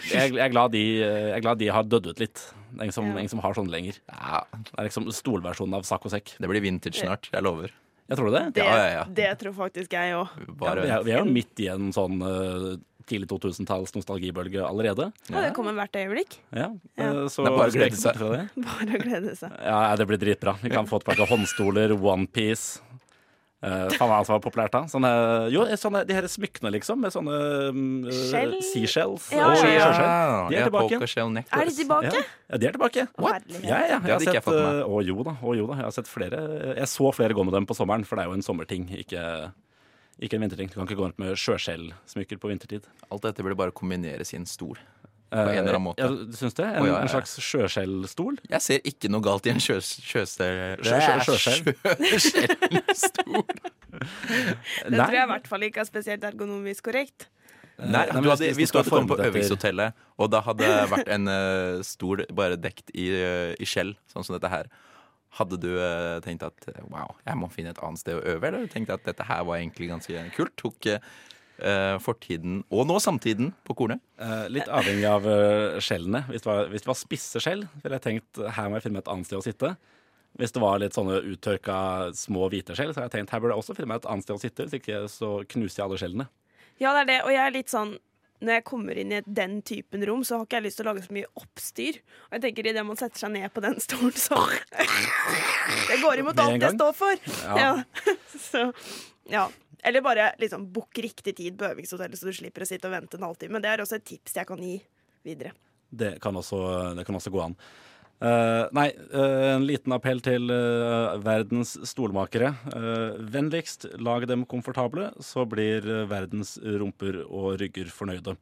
[0.10, 2.42] jeg, jeg, er glad de, jeg er glad de har dødd ut litt.
[2.74, 3.20] Det er ingen som, Ja.
[3.22, 4.00] ingen som har sånn lenger.
[4.10, 6.34] Ja, Det er liksom stolversjonen av sakk og sekk.
[6.42, 7.30] det blir vintage snart.
[7.32, 7.70] Jeg lover.
[8.10, 8.42] Jeg tror det.
[8.58, 9.04] Det, Ja, ja, ja.
[9.14, 10.34] det tror faktisk jeg òg.
[10.64, 12.78] Ja, vi, er, vi er jo midt i en sånn eh,
[13.08, 15.12] tidlig 2000-talls nostalgibølge allerede.
[15.32, 15.46] Ja.
[15.48, 16.40] det kommer hvert øyeblikk.
[16.52, 17.12] Ja, Ja.
[17.12, 18.20] eh, så Det er bare å glede seg.
[18.36, 18.66] det.
[18.68, 19.56] Bare å glede seg.
[19.64, 20.58] Ja, det blir dritbra.
[20.62, 22.84] Vi kan få tilbake håndstoler, OnePiece.
[23.58, 24.84] Uh, faen hva som var populært da.
[24.86, 25.10] Sånne,
[25.50, 27.38] jo, sånne, de her smykkene, liksom, med sånne
[27.74, 28.12] uh,
[28.62, 29.32] seashells.
[29.34, 29.88] Ja, ja, ja.
[30.46, 31.00] De er ja, tilbake.
[31.02, 32.14] Er de tilbake?
[32.14, 33.08] Ja, ja, de er tilbake.
[33.18, 33.50] What?
[33.66, 35.80] Ja, ja, Det jeg har sett, fått med uh, Å jo da, å jo da.
[35.82, 36.44] Jeg har sett flere.
[36.78, 39.24] Jeg så flere gå med dem på sommeren, for det er jo en sommerting, ikke,
[40.20, 40.70] ikke en vinterting.
[40.72, 42.88] Du kan ikke gå rundt med sjøskjellsmykker på vintertid.
[43.12, 44.78] Alt dette burde bare kombineres i en stol.
[45.30, 46.02] På en eller annen måte.
[46.02, 46.64] Ja, du syns det?
[46.64, 48.38] En, oh, ja, ja, en slags sjøskjellstol?
[48.48, 49.82] Jeg ser ikke noe galt i en sjø-.
[49.84, 51.74] Sjøskjellstol.
[53.98, 57.28] Det tror jeg i hvert fall ikke er spesielt ergonomisk korrekt.
[57.78, 61.30] Nei, Nei, du hadde, vi skulle komme på øvingshotellet, og da hadde det vært en
[61.30, 64.70] uh, stol bare dekt i, uh, i skjell, sånn som dette her.
[65.38, 68.50] Hadde du eh, tenkt at eh, wow, jeg må finne et annet sted å øve,
[68.50, 70.56] eller tenkte at dette her var egentlig ganske kult?
[70.58, 74.02] Tok uh, fortiden og nå samtiden på kornet?
[74.22, 76.24] Uh, litt avhengig av uh, skjellene.
[76.32, 79.04] Hvis det, var, hvis det var spisse skjell, ville jeg tenkt her må jeg finne
[79.04, 79.76] et annet sted å sitte.
[80.38, 81.78] Hvis det var litt sånne uttørka
[82.18, 84.28] små hvite skjell, så har jeg tenkt her burde jeg også finne meg et annet
[84.28, 84.68] sted å sitte.
[84.68, 86.28] Hvis ikke så knuser jeg alle skjellene.
[86.78, 87.22] Ja, det er det.
[87.26, 87.96] Og jeg er litt sånn
[88.44, 90.92] når jeg kommer inn i den typen rom, så har ikke jeg lyst til å
[90.92, 92.00] lage så mye oppstyr.
[92.28, 94.42] Og jeg tenker idet man setter seg ned på den stolen, så
[95.90, 97.24] Det går imot alt jeg står for.
[97.48, 97.56] Ja.
[97.58, 97.72] Ja.
[98.48, 98.62] Så,
[99.32, 99.48] ja.
[99.84, 103.18] Eller bare liksom bukk riktig tid på øvingshotellet, så du slipper å sitte og vente
[103.18, 103.62] en halvtime.
[103.64, 104.76] Det er også et tips jeg kan gi
[105.26, 105.54] videre.
[105.90, 106.60] Det kan også,
[106.98, 107.56] det kan også gå an.
[108.18, 112.50] Eh, nei, uh, en liten appell til uh, verdens stolmakere.
[113.34, 118.34] Vennligst lag dem komfortable, så blir verdens rumper og rygger fornøyde.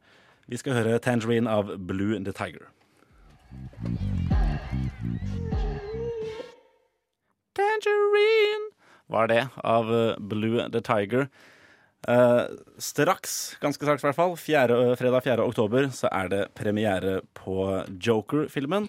[0.48, 2.70] Vi skal høre 'Tangerine' av Blue the Tiger.
[7.56, 8.70] Tangerine
[9.08, 11.28] var det av Blue the Tiger.
[12.08, 12.46] Uh,
[12.78, 15.42] straks, ganske straks i hvert fall, 4, fredag 4.
[15.42, 18.88] oktober, så er det premiere på Joker-filmen.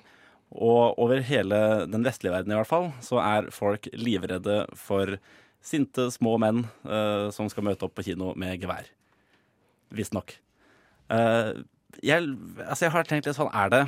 [0.55, 1.59] Og over hele
[1.91, 5.17] den vestlige verden i hvert fall, så er folk livredde for
[5.63, 8.87] sinte små menn eh, som skal møte opp på kino med gevær.
[9.95, 10.37] Visstnok.
[11.07, 11.63] Uh,
[12.03, 12.25] jeg,
[12.65, 13.85] altså jeg har tenkt litt sånn, er det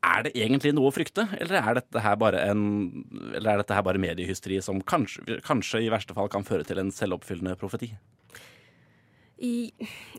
[0.00, 2.62] er det egentlig noe å frykte, eller er dette her bare en
[3.36, 6.92] er dette her bare mediehysteri som kanskje, kanskje i verste fall kan føre til en
[6.94, 7.90] selvoppfyllende profeti?
[9.40, 9.70] I,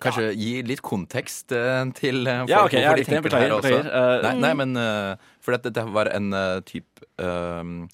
[0.01, 3.53] Kanskje gi litt kontekst uh, til uh, folk Ja, hvorfor ja, de tenker det her
[3.57, 3.69] også.
[3.69, 3.91] beklager.
[4.01, 7.85] Eh, Nei, nei, men uh, For dette var en uh, type uh,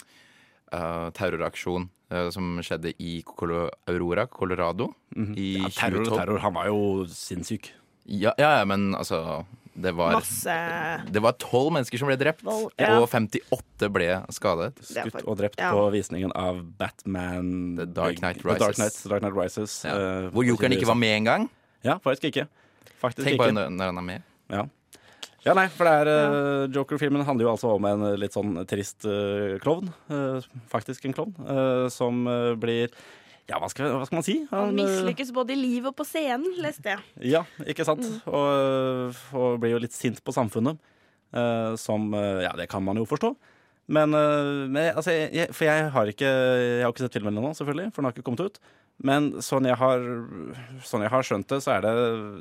[1.18, 6.18] terroraksjon uh, som skjedde i Colo Aurora, Colorado, i ja, terror og 2012.
[6.22, 6.40] terror.
[6.46, 6.80] Han var jo
[7.12, 7.72] sinnssyk.
[8.08, 9.22] Ja, ja, ja, men altså
[9.78, 10.54] Det var masse
[11.14, 12.96] Det var tolv mennesker som ble drept, Vold, ja.
[12.98, 14.80] og 58 ble skadet.
[14.82, 15.70] Skutt og drept ja.
[15.76, 18.64] på visningen av Batman The Dark Knight Rises.
[18.64, 18.80] Dark.
[18.80, 19.94] Knight, Dark Knight Rises Ja.
[19.94, 21.46] uh, Hvor jokeren ikke var med engang.
[21.86, 22.48] Ja, faktisk ikke.
[22.98, 23.60] Faktisk Tenk bare ikke.
[23.60, 24.26] når når han er med.
[24.48, 24.64] Ja.
[25.46, 28.56] ja, nei, for det er eh, Joker-filmen handler jo altså om en eh, litt sånn
[28.70, 29.92] trist uh, klovn.
[30.10, 30.40] Uh,
[30.72, 31.36] faktisk en klovn.
[31.44, 32.26] Uh, som
[32.60, 32.90] blir
[33.48, 34.38] Ja, hva skal, hva skal man si?
[34.52, 37.04] Han han mislykkes både i livet og på scenen, leste jeg.
[37.32, 38.04] Ja, ikke sant?
[38.28, 40.80] Og, og blir jo litt sint på samfunnet.
[41.36, 43.34] Uh, som Ja, det kan man jo forstå.
[43.92, 47.54] Men, uh, men altså, jeg, For jeg har ikke Jeg har ikke sett filmen ennå,
[47.56, 48.60] selvfølgelig, for den har ikke kommet ut.
[49.08, 50.02] Men sånn jeg har,
[50.88, 51.92] sånn jeg har skjønt det, så er det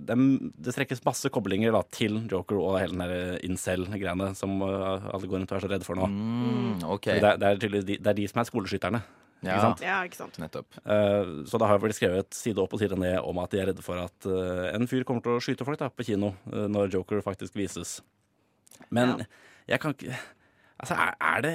[0.08, 0.16] Det,
[0.64, 5.42] det trekkes masse koblinger da, til Joker og hele den incel-greiene som uh, alle går
[5.42, 6.08] rundt og er så redde for nå.
[6.08, 7.20] Mm, okay.
[7.20, 9.02] Det, er- det, er de, det er de som er skoleskytterne.
[9.44, 9.82] Ja, ikke sant?
[9.84, 10.38] Ja, ikke sant.
[10.40, 10.78] nettopp.
[10.82, 13.68] Uh, Så det har blitt skrevet side opp og side ned om at de er
[13.70, 16.64] redde for at uh, en fyr kommer til å skyte folk da, på kino uh,
[16.72, 18.00] når Joker faktisk vises.
[18.92, 19.22] Men
[19.68, 20.16] jeg kan ikke
[20.76, 21.52] Altså, er, er, det,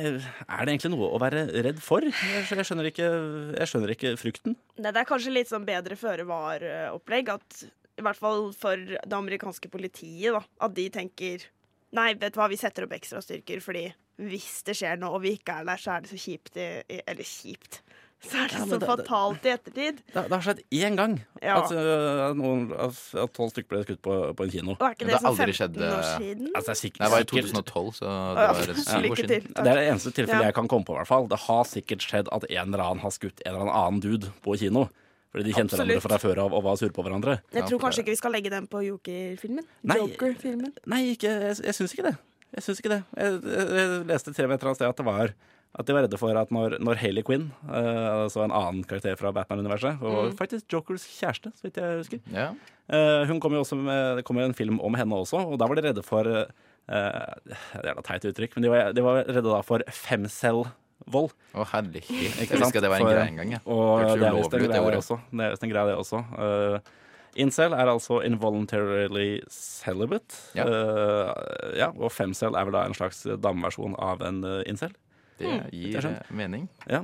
[0.50, 2.02] er det egentlig noe å være redd for?
[2.02, 3.10] Jeg, jeg, skjønner, ikke,
[3.54, 4.56] jeg skjønner ikke frukten.
[4.74, 7.30] Det, det er kanskje litt sånn bedre føre var-opplegg.
[7.30, 7.60] At
[8.02, 11.46] i hvert fall for det amerikanske politiet, da, at de tenker
[11.92, 13.90] Nei, vet du hva, vi setter opp ekstrastyrker fordi
[14.20, 17.02] hvis det skjer noe og vi ikke er der, så er det så kjipt i,
[17.08, 17.82] Eller kjipt.
[18.22, 19.96] Så er det Ja, så det- det- fatalt i ettertid.
[20.14, 21.56] Det, det har skjedd én gang Ja.
[21.64, 24.72] at, eh, noen, at tolv stykker ble skutt på, på en kino.
[24.74, 26.48] Og er ikke det, det har sånn aldri 15 skjedd, år eh, siden?
[26.54, 29.28] Altså, er sikkert, Nei, det var i 2012, så det ja, var syv år siden.
[29.28, 29.42] til.
[29.58, 30.50] Det er det eneste tilfellet Ja.
[30.52, 30.94] jeg kan komme på.
[30.94, 33.72] i hvert fall Det har sikkert skjedd at en eller annen har skutt en eller
[33.74, 34.90] annen dude på kino.
[35.34, 36.04] Fordi de kjente hverandre Absolutt.
[36.12, 37.42] fra før av og var sure på hverandre.
[37.54, 39.66] Jeg tror kanskje ikke vi skal legge den på Joker-filmen.
[39.82, 39.96] Nei.
[39.98, 40.74] Joker-filmen.
[40.86, 42.18] Nei, ikke, jeg, jeg syns ikke det.
[42.52, 43.02] Jeg syns ikke det.
[43.16, 45.36] Jeg, jeg, leste til og med et eller annet sted at det var
[45.72, 49.16] at de var redde for at når, når Hayley Quinn, uh, altså en annen karakter
[49.20, 52.52] fra Batman-universet, og faktisk Jokers kjæreste, så vidt jeg husker yeah.
[52.92, 55.56] uh, Hun kom jo også med Det kom jo en film om henne også, og
[55.62, 56.44] da var de redde for uh,
[56.92, 61.32] Det er da teit uttrykk, men de var, de var redde da for femcell-vold.
[61.56, 62.42] Å, herlighet.
[62.42, 63.56] Jeg husker det var en greie en gang.
[63.56, 63.62] Ja.
[63.64, 65.22] Og det er visst en greie, det også.
[65.32, 66.26] Det er en greie, det også.
[66.36, 67.00] Uh,
[67.40, 70.36] incel er altså involuntarily celibate.
[70.58, 70.66] Ja.
[70.68, 71.32] Uh,
[71.78, 74.94] ja, og femcel er vel da en slags dameversjon av en uh, incel.
[75.42, 76.68] Det det gir eh, mening.
[76.90, 77.02] Ja.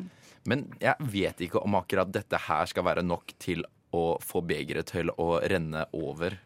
[0.47, 3.63] Men jeg vet ikke om akkurat dette her skal være nok til
[3.95, 6.37] å få begeret til å renne over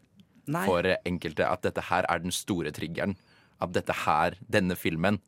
[0.48, 0.64] Nei.
[0.66, 1.46] for enkelte.
[1.46, 3.18] At dette her er den store triggeren.
[3.62, 5.20] At dette her, denne filmen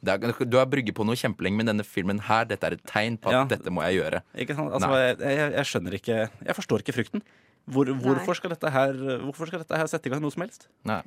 [0.00, 2.84] det er, Du har brygget på noe kjempelenge, men denne filmen her, dette er et
[2.88, 3.44] tegn på at Ja.
[3.44, 4.22] dette må jeg gjøre.
[4.34, 4.72] Ikke sant?
[4.72, 7.22] Altså, jeg, jeg, jeg skjønner ikke Jeg forstår ikke frykten.
[7.70, 10.68] Hvor, hvorfor, skal dette her, hvorfor skal dette her sette i gang noe som helst?
[10.88, 11.02] Nei.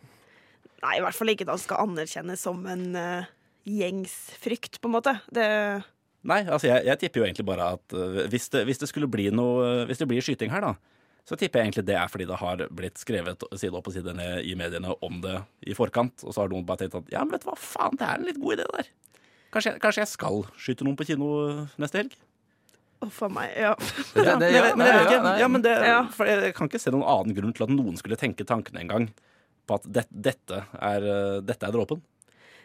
[0.83, 3.27] Nei, i hvert fall ikke da skal anerkjennes som en uh,
[3.69, 5.17] gjengsfrykt, på en måte.
[5.33, 5.47] Det
[6.23, 9.09] Nei, altså jeg, jeg tipper jo egentlig bare at uh, hvis, det, hvis det skulle
[9.11, 12.27] bli noe Hvis det blir skyting her, da, så tipper jeg egentlig det er fordi
[12.27, 16.23] det har blitt skrevet side opp og side ned i mediene om det i forkant.
[16.23, 18.19] Og så har noen bare tenkt at ja, men vet du hva, faen, det er
[18.19, 18.91] en litt god idé, det der.
[19.53, 21.29] Kanskje kanskje jeg skal skyte noen på kino
[21.79, 22.15] neste helg?
[23.05, 23.51] Uff a meg.
[23.59, 23.73] Ja.
[24.15, 25.21] Det- Ja, men jeg, jeg ja, ikke.
[25.27, 25.35] nei.
[25.43, 25.99] Ja, men det, Ja.
[26.15, 29.09] for jeg kan ikke se noen annen grunn til at noen skulle tenke tanken engang
[29.67, 32.01] på at det, dette, er, øh, dette er dråpen.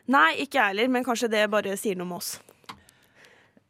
[0.09, 2.39] Nei, ikke jeg heller, men kanskje det bare sier noe med oss.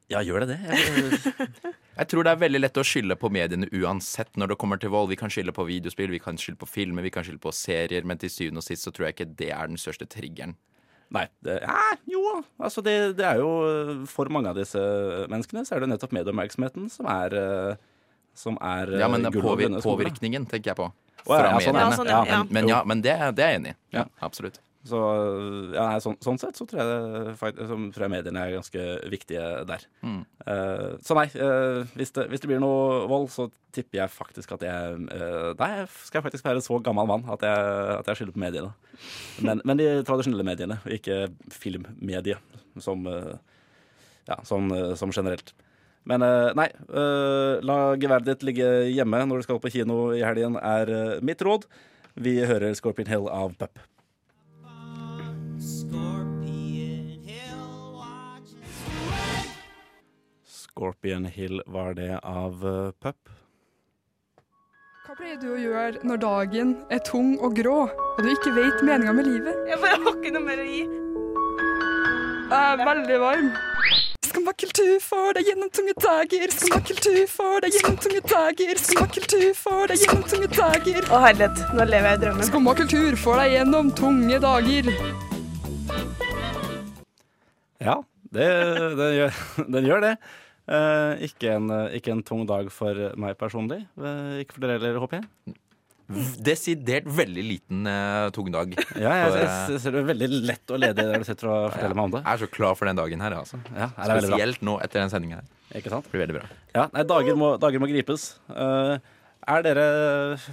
[0.08, 0.60] Ja, gjør det det?
[0.64, 4.78] Jeg, Jeg tror det er veldig lett å skylde på mediene uansett når det kommer
[4.80, 5.08] til vold.
[5.10, 8.06] Vi kan skylde på videospill, vi kan skylde på filmer, vi kan skylde på serier,
[8.06, 10.54] men til syvende og sist så tror jeg ikke det er den største triggeren.
[11.14, 11.24] Nei.
[11.40, 11.76] Det, ja,
[12.10, 12.20] jo,
[12.60, 13.48] altså det, det er jo
[14.10, 14.80] For mange av disse
[15.32, 17.36] menneskene så er det nettopp medieoppmerksomheten som er
[18.36, 20.90] Som er Ja, men gull påvir påvirkningen tenker jeg på.
[21.24, 21.80] Fra ja, sånn, mediene.
[21.80, 22.42] ja, sånn, ja, ja.
[22.44, 23.78] Men, men ja, men det, det er jeg enig i.
[23.96, 24.06] Ja, Ja.
[24.28, 24.60] absolutt.
[24.88, 24.98] Så
[25.74, 29.84] ja, sånn, sånn sett så tror jeg, det, tror jeg mediene er ganske viktige der.
[30.00, 30.22] Mm.
[30.44, 34.54] Uh, så nei, uh, hvis, det, hvis det blir noe vold, så tipper jeg faktisk
[34.56, 35.70] at jeg uh, Nei,
[36.06, 38.72] skal jeg faktisk være så gammel mann at jeg, at jeg skylder på mediene.
[39.44, 43.04] Men, men de tradisjonelle mediene, ikke filmmediet som,
[44.28, 45.52] ja, som, som generelt.
[46.08, 46.22] Men
[46.56, 46.66] nei,
[47.66, 51.66] la geværet ditt ligge hjemme når du skal på kino i helgen, er mitt råd.
[52.18, 53.78] Vi hører Scorpion Hill av Pup.
[60.78, 63.30] Scorpion Hill var det av uh, Pup.
[65.06, 68.84] Hva pleier du å gjøre når dagen er tung og grå, og du ikke vet
[68.86, 69.58] meninga med livet?
[69.66, 70.82] Jeg bare har ikke noe mer å gi.
[72.52, 73.48] Jeg er veldig varm.
[74.28, 76.52] Skumma kultur for deg gjennom tunge dager.
[76.54, 78.82] Skumma kultur for deg gjennom tunge dager.
[78.84, 81.08] Skumma kultur for deg gjennom tunge dager.
[81.10, 82.50] Å herlighet, nå lever jeg i drømmen.
[82.52, 85.27] Skumma kultur for deg gjennom tunge dager.
[87.82, 88.00] Ja,
[88.34, 88.48] det,
[88.98, 89.40] den, gjør,
[89.76, 90.12] den gjør det.
[90.68, 93.84] Eh, ikke, en, eh, ikke en tung dag for meg personlig.
[93.96, 95.56] Eh, ikke for dere heller, håper jeg.
[96.40, 98.70] Desidert veldig liten uh, tung dag.
[98.96, 101.26] Ja, jeg, For, jeg, eh, jeg ser det er veldig lett og ledig der du
[101.28, 102.22] sitter og forteller meg om det.
[102.24, 103.60] Jeg er så klar for den dagen her, altså.
[103.76, 103.90] Ja.
[103.92, 105.50] Spesielt nå etter den sendingen her.
[105.76, 106.08] Ikke sant?
[106.08, 106.48] Det blir veldig bra.
[106.72, 108.30] Ja, nei, dager må, dager må gripes.
[108.48, 108.96] Uh,
[109.48, 109.86] er dere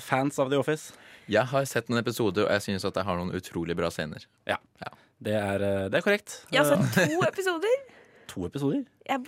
[0.04, 0.92] fans av The Office?
[1.32, 4.28] Jeg har sett noen episoder, og jeg synes at jeg har noen utrolig bra scener.
[4.48, 4.60] Ja.
[4.84, 4.92] Ja.
[5.24, 6.40] Det er, eh, det er korrekt.
[6.54, 7.76] Ja, har Eh, to episoder.
[8.32, 8.86] to episoder.
[9.08, 9.22] Jeg,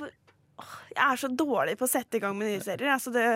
[0.95, 2.91] jeg er så dårlig på å sette i gang med nye serier.
[2.95, 3.27] Altså det,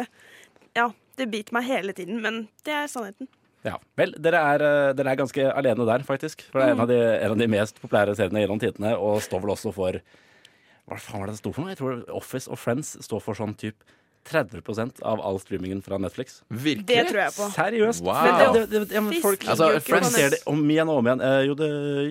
[0.77, 3.29] ja, det biter meg hele tiden, men det er sannheten.
[3.63, 6.41] Ja, vel, dere er, eh, dere er ganske alene der, faktisk.
[6.49, 9.21] For det er en av de, en av de mest populære seriene gjennom tidene, og
[9.21, 10.01] står vel også for
[10.89, 11.71] Hva faen var det det sto for noe?
[11.71, 13.85] Jeg tror Office og Friends står for sånn typ
[14.29, 16.41] 30% av all streamingen fra Netflix.
[16.47, 16.85] Virkelig?
[16.87, 17.47] Det tror jeg på.
[17.55, 18.03] Seriøst!
[18.05, 18.19] Wow.
[18.21, 21.09] Men det, det, det, ja, men folk Altså, Friends ser det om igjen og om
[21.09, 21.23] igjen.
[21.25, 21.69] Eh, jo, det,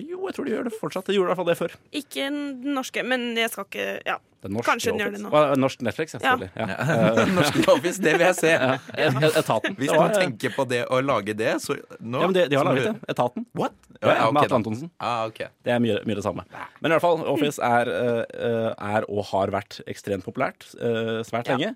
[0.09, 1.07] jo, jeg tror de gjør det fortsatt.
[1.07, 1.77] De gjorde i hvert fall det før.
[2.01, 4.19] Ikke den norske, men jeg skal ikke Ja.
[4.41, 5.29] Kanskje den gjør det nå.
[5.61, 6.47] Norsk Netflix, selvfølgelig.
[6.57, 6.65] Ja.
[6.73, 7.25] Ja.
[7.37, 8.53] Norsk Office, det vil jeg se.
[8.57, 9.11] Ja.
[9.37, 9.75] Etaten.
[9.77, 12.57] Hvis man noen tenker på det å lage det, så nå ja, men de, de
[12.57, 12.95] har laget det.
[13.13, 13.45] Etaten.
[13.57, 13.77] What?
[14.01, 14.57] Ja, Ja, med Atle.
[14.57, 14.89] Antonsen.
[14.97, 15.51] Ah, okay.
[15.61, 16.47] Det er mye, mye det samme.
[16.81, 21.21] Men i hvert fall, Office er, eh, eh, er og har vært ekstremt populært eh,
[21.27, 21.57] svært Ja.
[21.59, 21.75] lenge.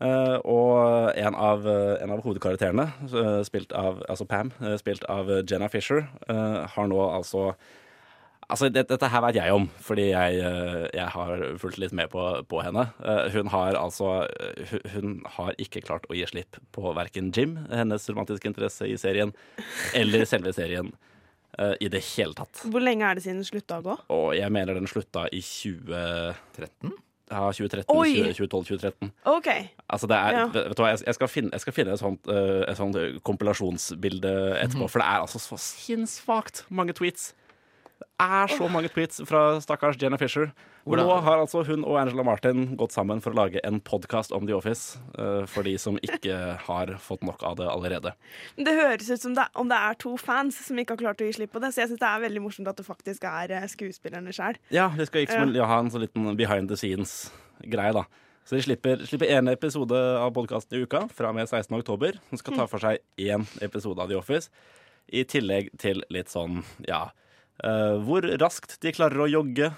[0.00, 4.48] Eh, og en av, eh, en av hovedkarakterene, eh, spilt av, altså Pam,
[4.80, 7.54] spilt av Jenna Fisher, har nå altså
[8.50, 10.40] Altså, det, Dette her vet jeg om, fordi jeg,
[10.92, 12.18] jeg har fulgt litt med på,
[12.50, 12.82] på henne.
[13.30, 14.26] Hun har altså
[14.72, 18.96] hun- Hun har ikke klart å gi slipp på verken Jim, hennes romantiske interesse i
[18.98, 19.30] serien,
[19.94, 20.90] eller selve serien
[21.80, 22.64] i det hele tatt.
[22.66, 23.96] Hvor lenge er det siden den slutta å gå?
[24.10, 26.34] Og jeg mener den slutta i 20...
[27.30, 27.36] 13?
[27.36, 27.86] Ja, 2013,
[28.50, 29.48] 2012-2013 OK.
[29.88, 30.44] Altså det er, Ja.
[30.52, 32.96] vet du hva, jeg, jeg, skal finne, jeg skal finne et sånt, eh, et sånt
[33.26, 34.32] kompilasjonsbilde
[34.64, 37.34] etterpå, for det er altså så sinnssvakt mange tweets.
[38.20, 40.50] Er så mange tweets fra stakkars Jenna Fisher.
[40.84, 44.32] Hvordan- nå har altså hun og Angela Martin gått sammen for å lage en podkast
[44.32, 48.12] om The Office, Uh, for de som ikke har fått nok av det allerede.
[48.56, 51.26] Det høres ut som det, om det er to fans som ikke har klart å
[51.26, 51.74] gi slipp på det.
[51.74, 54.56] Så jeg syns det er veldig morsomt at det faktisk er eh, skuespillerne sjøl.
[54.70, 55.66] Ja, vi skal ikke ja.
[55.66, 58.04] ha en sånn liten behind the scenes-greie, da.
[58.44, 61.76] Så de slipper, slipper en episode av podkasten i uka fra og med 16.
[61.76, 64.48] oktober, som skal ta for seg én episode av The Office,
[65.12, 67.10] i tillegg til litt sånn, ja
[67.60, 69.72] Hvor raskt de klarer å jogge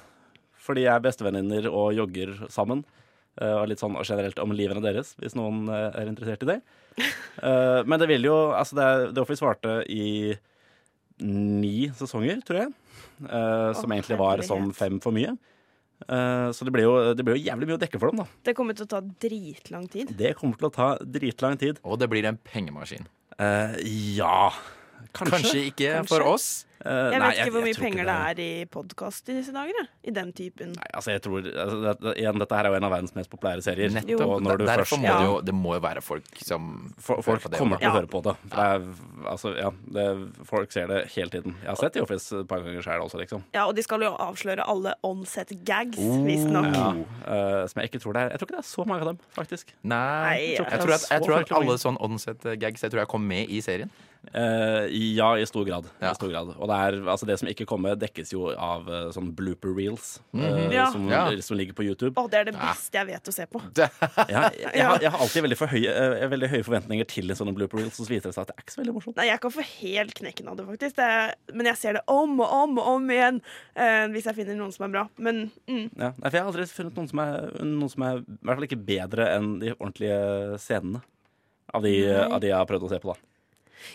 [0.62, 2.84] fordi jeg er bestevenninner og jogger sammen.
[3.40, 6.58] eh, og litt sånn generelt om livene deres, hvis noen eh, er interessert i det.
[7.42, 10.36] Eh, men det vil jo Altså, det, er- The Office varte i
[11.22, 12.72] ni sesonger, tror jeg.
[13.24, 15.34] eh, som oh, egentlig var sånn fem for mye.
[16.02, 18.26] Eh, så det ble, jo, det ble jo jævlig mye å dekke for dem, da.
[18.44, 20.10] Det kommer til å ta dritlang tid.
[20.18, 21.78] Det kommer til å ta dritlang tid.
[21.86, 23.06] Og det blir en pengemaskin.
[23.38, 23.74] Uh,
[24.18, 24.50] ja
[25.12, 25.30] Kanskje.
[25.32, 26.10] Kanskje ikke Kanskje.
[26.12, 26.46] for oss.
[26.84, 29.86] Eh, Jeg nei, vet ikke hvor mye penger det er i podkast i disse dager.
[30.02, 30.72] I den typen.
[30.74, 33.62] Nei, altså jeg tror altså, Igjen, dette her er jo en av verdens mest populære
[33.62, 33.92] serier.
[33.94, 34.24] Nettopp.
[34.26, 35.18] Og når du Derfor først må Ja.
[35.20, 38.00] det jo Det må jo være folk som For, folk det kommer til å Ja.
[38.00, 38.34] høre på det.
[38.48, 40.06] For det er, altså, ja, det,
[40.44, 41.54] folk ser det hele tiden.
[41.62, 43.42] Jeg har sett The Office et par ganger sjøl også, liksom.
[43.54, 46.74] Ja, Og de skal jo avsløre alle onset gags, visstnok.
[46.74, 46.92] Ja,
[47.22, 49.06] Uh, som jeg ikke tror det er Jeg tror ikke det er så mange av
[49.08, 49.66] dem, faktisk.
[49.84, 53.22] Nei, jeg jeg tror at, jeg tror at alle sånne onset-gags Jeg tror jeg kom
[53.26, 53.90] med i serien.
[54.34, 55.84] Uh, ja, i stor grad.
[56.00, 56.10] Ja.
[56.12, 56.54] I stor grad.
[56.58, 60.14] Og det, er, altså, det som ikke kommer, dekkes jo av uh, sånn blooper reels
[60.34, 60.86] eh, Ja.
[60.94, 61.22] som, Ja.
[61.44, 62.14] som ligger på YouTube.
[62.16, 63.60] Å, det er det beste jeg vet å se på.
[63.82, 63.88] Ja,
[64.48, 67.38] jeg, jeg, har, jeg har alltid veldig, for høye, eh, veldig høye forventninger til en
[67.38, 69.18] sånn blooper reels, så viser det seg at det er ikke så veldig morsomt.
[69.20, 70.96] Nei, Jeg kan få helt knekken av det, faktisk.
[70.98, 71.10] Det
[71.52, 73.40] men jeg ser det om og om og om igjen
[73.76, 75.04] uh, hvis jeg finner noen som er bra.
[75.22, 78.22] Men mm, Ja, nei, for jeg har aldri funnet noen som er, noen som er
[78.22, 81.02] i hvert fall ikke bedre enn de ordentlige scenene.
[81.72, 81.92] Av de,
[82.26, 83.28] av de jeg har prøvd å se på, da.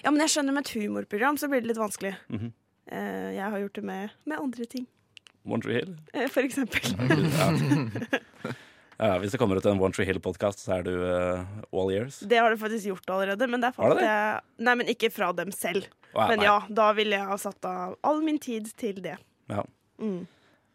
[0.04, 2.16] Ja, men jeg skjønner med et humorprogram så blir det litt vanskelig.
[2.34, 4.86] Mm Eh, jeg har gjort det med, med andre ting,
[5.47, 5.93] One Tree Hill.
[6.13, 6.82] eh, for eksempel.
[8.97, 9.06] Ja.
[9.12, 12.17] ja, hvis det kommer ut en One Tree Hill-podkast, så er du uh, all years.
[12.26, 14.63] Det har du faktisk gjort allerede, men det er faktisk det det?
[14.65, 15.86] Nei, men ikke fra dem selv.
[16.15, 16.47] Å, Men nei.
[16.47, 19.17] ja, da ville jeg ha satt av all min tid til det.
[19.52, 19.62] Ja.
[20.02, 20.23] Mm.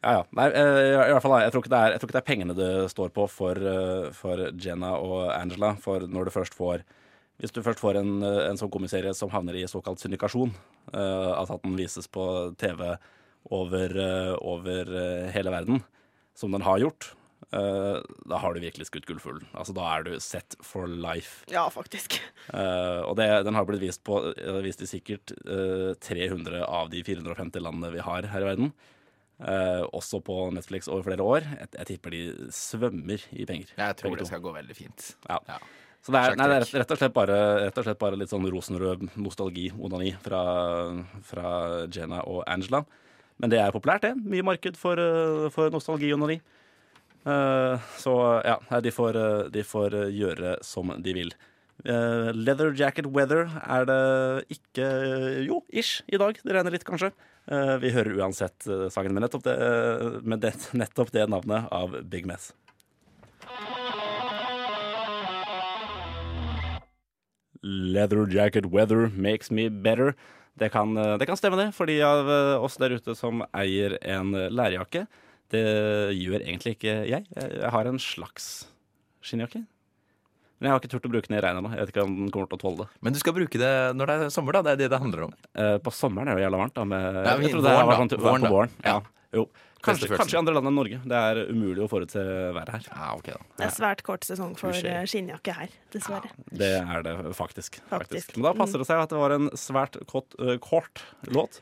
[0.02, 0.22] Ja, ja.
[0.38, 2.70] Nei, eh, i hvert fall, jeg, tror er, jeg tror ikke det er pengene det
[2.94, 5.72] står på for, eh, for Jenna og Angela.
[5.82, 6.84] For når du først får
[7.42, 10.54] Hvis du først får en, en sånn komiserie som havner i såkalt syndikasjon,
[10.94, 12.24] uh, altså at den vises på
[12.60, 12.84] TV
[13.50, 15.82] over, uh, over eh, hele verden,
[16.38, 17.08] som den har gjort,
[17.52, 17.98] eh,
[18.30, 19.48] da har du virkelig skutt gullfuglen.
[19.52, 21.44] Altså, da er du set for life.
[21.52, 22.20] Ja, faktisk.
[22.52, 24.18] Eh, og det, den har blitt vist, på,
[24.64, 28.74] vist i sikkert eh, 300 av de 450 landene vi har her i verden.
[29.42, 31.46] Uh, også på Netflix over flere år.
[31.56, 33.72] Jeg, jeg tipper de svømmer i penger.
[33.74, 34.28] Jeg tror det to.
[34.28, 35.06] skal gå veldig fint.
[35.26, 35.40] Ja.
[35.48, 35.56] Ja.
[36.02, 38.32] Så det er, nei, det er rett, og slett bare, rett og slett bare litt
[38.32, 40.40] sånn rosenrød nostalgi-onani fra,
[41.28, 41.52] fra
[41.94, 42.82] Jenna og Angela.
[43.38, 44.16] Men det er populært, det.
[44.18, 46.40] Mye marked for, eh, for nostalgi-onani.
[47.22, 48.12] Uh, så
[48.42, 51.30] ja, de får, eh, de får gjøre som de vil.
[51.86, 54.88] Uh, leather jacket weather er det ikke
[55.46, 56.38] Jo, ish, i dag.
[56.42, 57.12] Det regner litt, kanskje.
[57.46, 59.56] Uh, vi hører uansett sangen med nettopp det,
[60.26, 62.50] med det, nettopp det navnet av Big Mess.
[67.62, 70.14] Leather jacket weather makes me better.
[70.58, 73.44] Det kan, eh, det kan stemme, det, for de av eh, oss der ute som
[73.56, 75.06] eier en eh, lærjakke.
[75.52, 75.62] Det
[76.16, 77.26] gjør egentlig ikke jeg.
[77.36, 78.66] Jeg har en slags
[79.24, 79.62] skinnjakke.
[80.62, 81.72] Men jeg har ikke turt å bruke den i regnet ennå.
[81.74, 83.00] Jeg vet ikke om den kommer til å tåle det.
[83.02, 84.60] Men du skal bruke det når det er sommer, da.
[84.62, 85.32] Det er det det handler om.
[85.58, 86.74] Eh, på sommeren er det jo jævla varmt.
[86.76, 88.76] Da, med, Ja, jeg trodde det var sånn Våren på våren.
[88.86, 88.94] Ja.
[89.32, 89.38] Ja.
[89.38, 89.46] Jo.
[89.82, 90.98] Kanskje, kanskje i andre land enn Norge.
[91.10, 92.22] Det er umulig å forutse
[92.54, 92.84] været her.
[92.86, 93.46] Ja, okay da.
[93.58, 96.30] Det er svært kort sesong for eh, skinnjakke her, dessverre.
[96.46, 97.80] Det er det faktisk.
[97.80, 97.90] faktisk.
[97.90, 98.36] Faktisk.
[98.36, 101.02] Men da passer det seg at det var en svært kort, uh, kort
[101.34, 101.58] låt.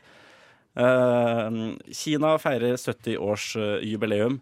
[0.77, 4.41] Uh, Kina feirer 70-årsjubileum.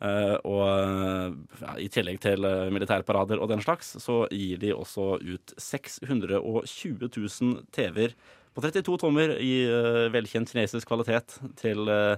[0.00, 5.18] Uh, og eh, ja, i tillegg til militærparader og den slags, så gir de også
[5.20, 8.14] ut 620 000 TV-er
[8.54, 12.16] på 32 tommer i uh, velkjent kinesisk kvalitet til, eh,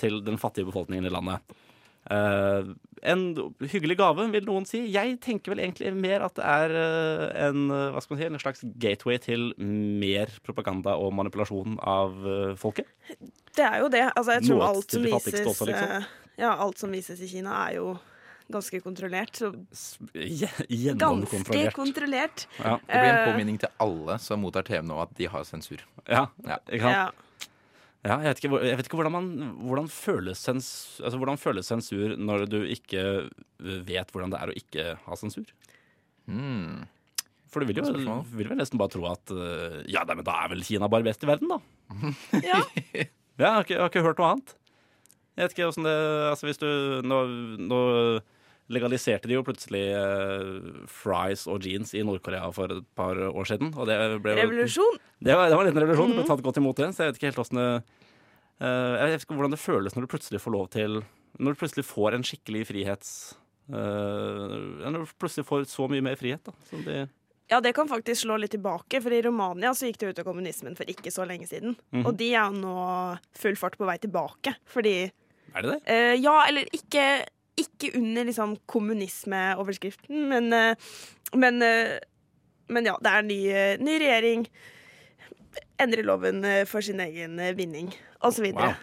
[0.00, 1.54] til den fattige befolkningen i landet.
[2.04, 3.22] Uh, en
[3.72, 4.82] hyggelig gave, vil noen si.
[4.92, 8.26] Jeg tenker vel egentlig mer at det er uh, en, eh, hva skal man si,
[8.28, 12.88] en slags gateway til mer propaganda og manipulasjon av uh, folket.
[13.56, 14.04] Det er jo det.
[14.12, 16.10] Altså, jeg tror Noe alt som vises også, liksom.
[16.40, 17.94] Ja, alt som vises i Kina, er jo
[18.52, 19.36] ganske kontrollert.
[19.40, 19.96] Så S-
[21.00, 22.46] ganske kontrollert.
[22.58, 22.76] Ja.
[22.84, 25.84] Det blir en påminning til alle som mottar TV nå, at de har sensur.
[26.08, 26.26] Ja,
[26.68, 27.06] Ja.
[28.04, 28.18] Ja.
[28.20, 29.28] Jeg vet ikke, jeg vet ikke hvordan, man,
[29.64, 30.66] hvordan, føles sens,
[31.00, 33.04] altså, hvordan føles sensur når du ikke
[33.88, 35.46] vet hvordan det er å ikke ha sensur?
[36.28, 36.84] Mm.
[37.48, 37.86] For du vil jo
[38.34, 41.06] vil vel nesten bare tro at eh, ja, nei, men da er vel Kina bare
[41.06, 41.60] best i verden, da.
[42.52, 42.60] ja.
[43.34, 44.52] Ja, jeg har ikke, jeg har ikke hørt noe annet.
[45.34, 45.94] Jeg vet ikke åssen det
[46.30, 46.68] Altså, hvis du
[47.02, 47.16] Nå,
[47.66, 47.78] nå
[48.72, 53.74] legaliserte de jo plutselig eh, fries og jeans i Nord-Korea for et par år siden.
[53.76, 54.96] Og det ble Revolusjon.
[55.18, 56.14] Det var, det var en liten revolusjon.
[56.14, 56.30] Det ble Mhm.
[56.30, 56.88] tatt godt imot det.
[56.94, 57.68] Så jeg vet ikke helt åssen det
[58.60, 61.00] Jeg vet ikke hvordan det føles når du plutselig får lov til
[61.42, 63.10] Når du plutselig får en skikkelig frihets...
[63.66, 66.52] eh, når du plutselig får så mye mer frihet, da.
[66.70, 67.00] Som de,
[67.50, 70.28] Ja, det kan faktisk slå litt tilbake, for i Romania så gikk det ut av
[70.30, 71.74] kommunismen for ikke så lenge siden.
[71.92, 72.06] Mhm.
[72.06, 72.76] Og de er nå
[73.36, 75.10] full fart på vei tilbake, fordi
[75.54, 75.80] Er det det?
[75.92, 77.26] Eh, ja, eller ikke,
[77.60, 80.74] ikke under liksom kommunismeoverskriften, men, eh,
[81.34, 81.98] men, eh,
[82.68, 84.46] men ja, det er en ny, eh, ny regjering.
[85.80, 88.50] Endrer loven eh, for sin egen eh, vinning, osv.
[88.54, 88.74] Wow.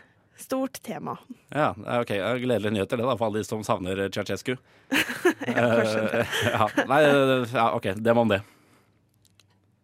[0.42, 1.18] Stort tema.
[1.54, 2.12] Ja, ok.
[2.42, 4.58] Gledelige nyheter det da, for alle de som savner Ceaucescu.
[5.46, 6.68] kanskje Eh, ja.
[6.88, 7.94] Nei, eh, ja, OK.
[7.96, 8.42] Det var om det.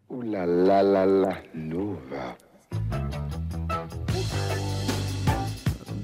[0.10, 2.32] Ooh la la la la Nova.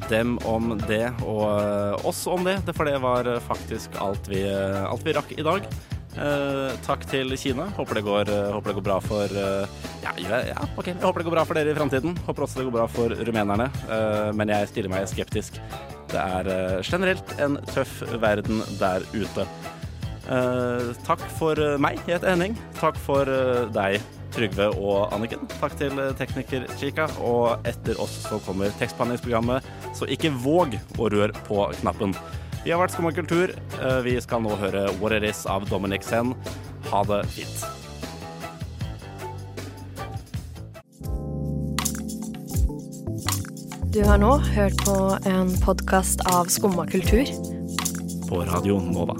[0.10, 2.58] Dem om det, og eh, oss om det.
[2.76, 5.70] For det var eh, faktisk alt vi, eh, alt vi rakk i dag.
[6.14, 7.66] Eh, takk til Kina.
[7.78, 9.66] Håper det går, eh, håper det går bra for uh,
[10.04, 10.14] ja,
[10.46, 10.92] ja, ok.
[10.92, 12.18] Jeg håper det går bra for dere i framtiden.
[12.28, 13.70] Håper også det går bra for rumenerne.
[14.36, 15.58] Men jeg stiller meg skeptisk.
[16.12, 19.48] Det er generelt en tøff verden der ute.
[21.08, 22.02] Takk for meg.
[22.06, 22.58] Jeg heter Henning.
[22.78, 23.30] Takk for
[23.74, 24.04] deg,
[24.36, 25.48] Trygve og Anniken.
[25.58, 27.08] Takk til tekniker Chica.
[27.24, 32.16] Og etter oss så kommer tekstbehandlingsprogrammet, så ikke våg å røre på knappen.
[32.64, 33.52] Vi har vært Skumma kultur.
[33.82, 36.34] Eh, Vi skal nå høre What It Is av Dominic Sen.
[36.92, 37.66] Ha det fint.
[43.94, 44.96] Du har nå hørt på
[45.30, 47.26] en podkast av Skumma kultur.
[48.30, 49.16] På Radio Nova.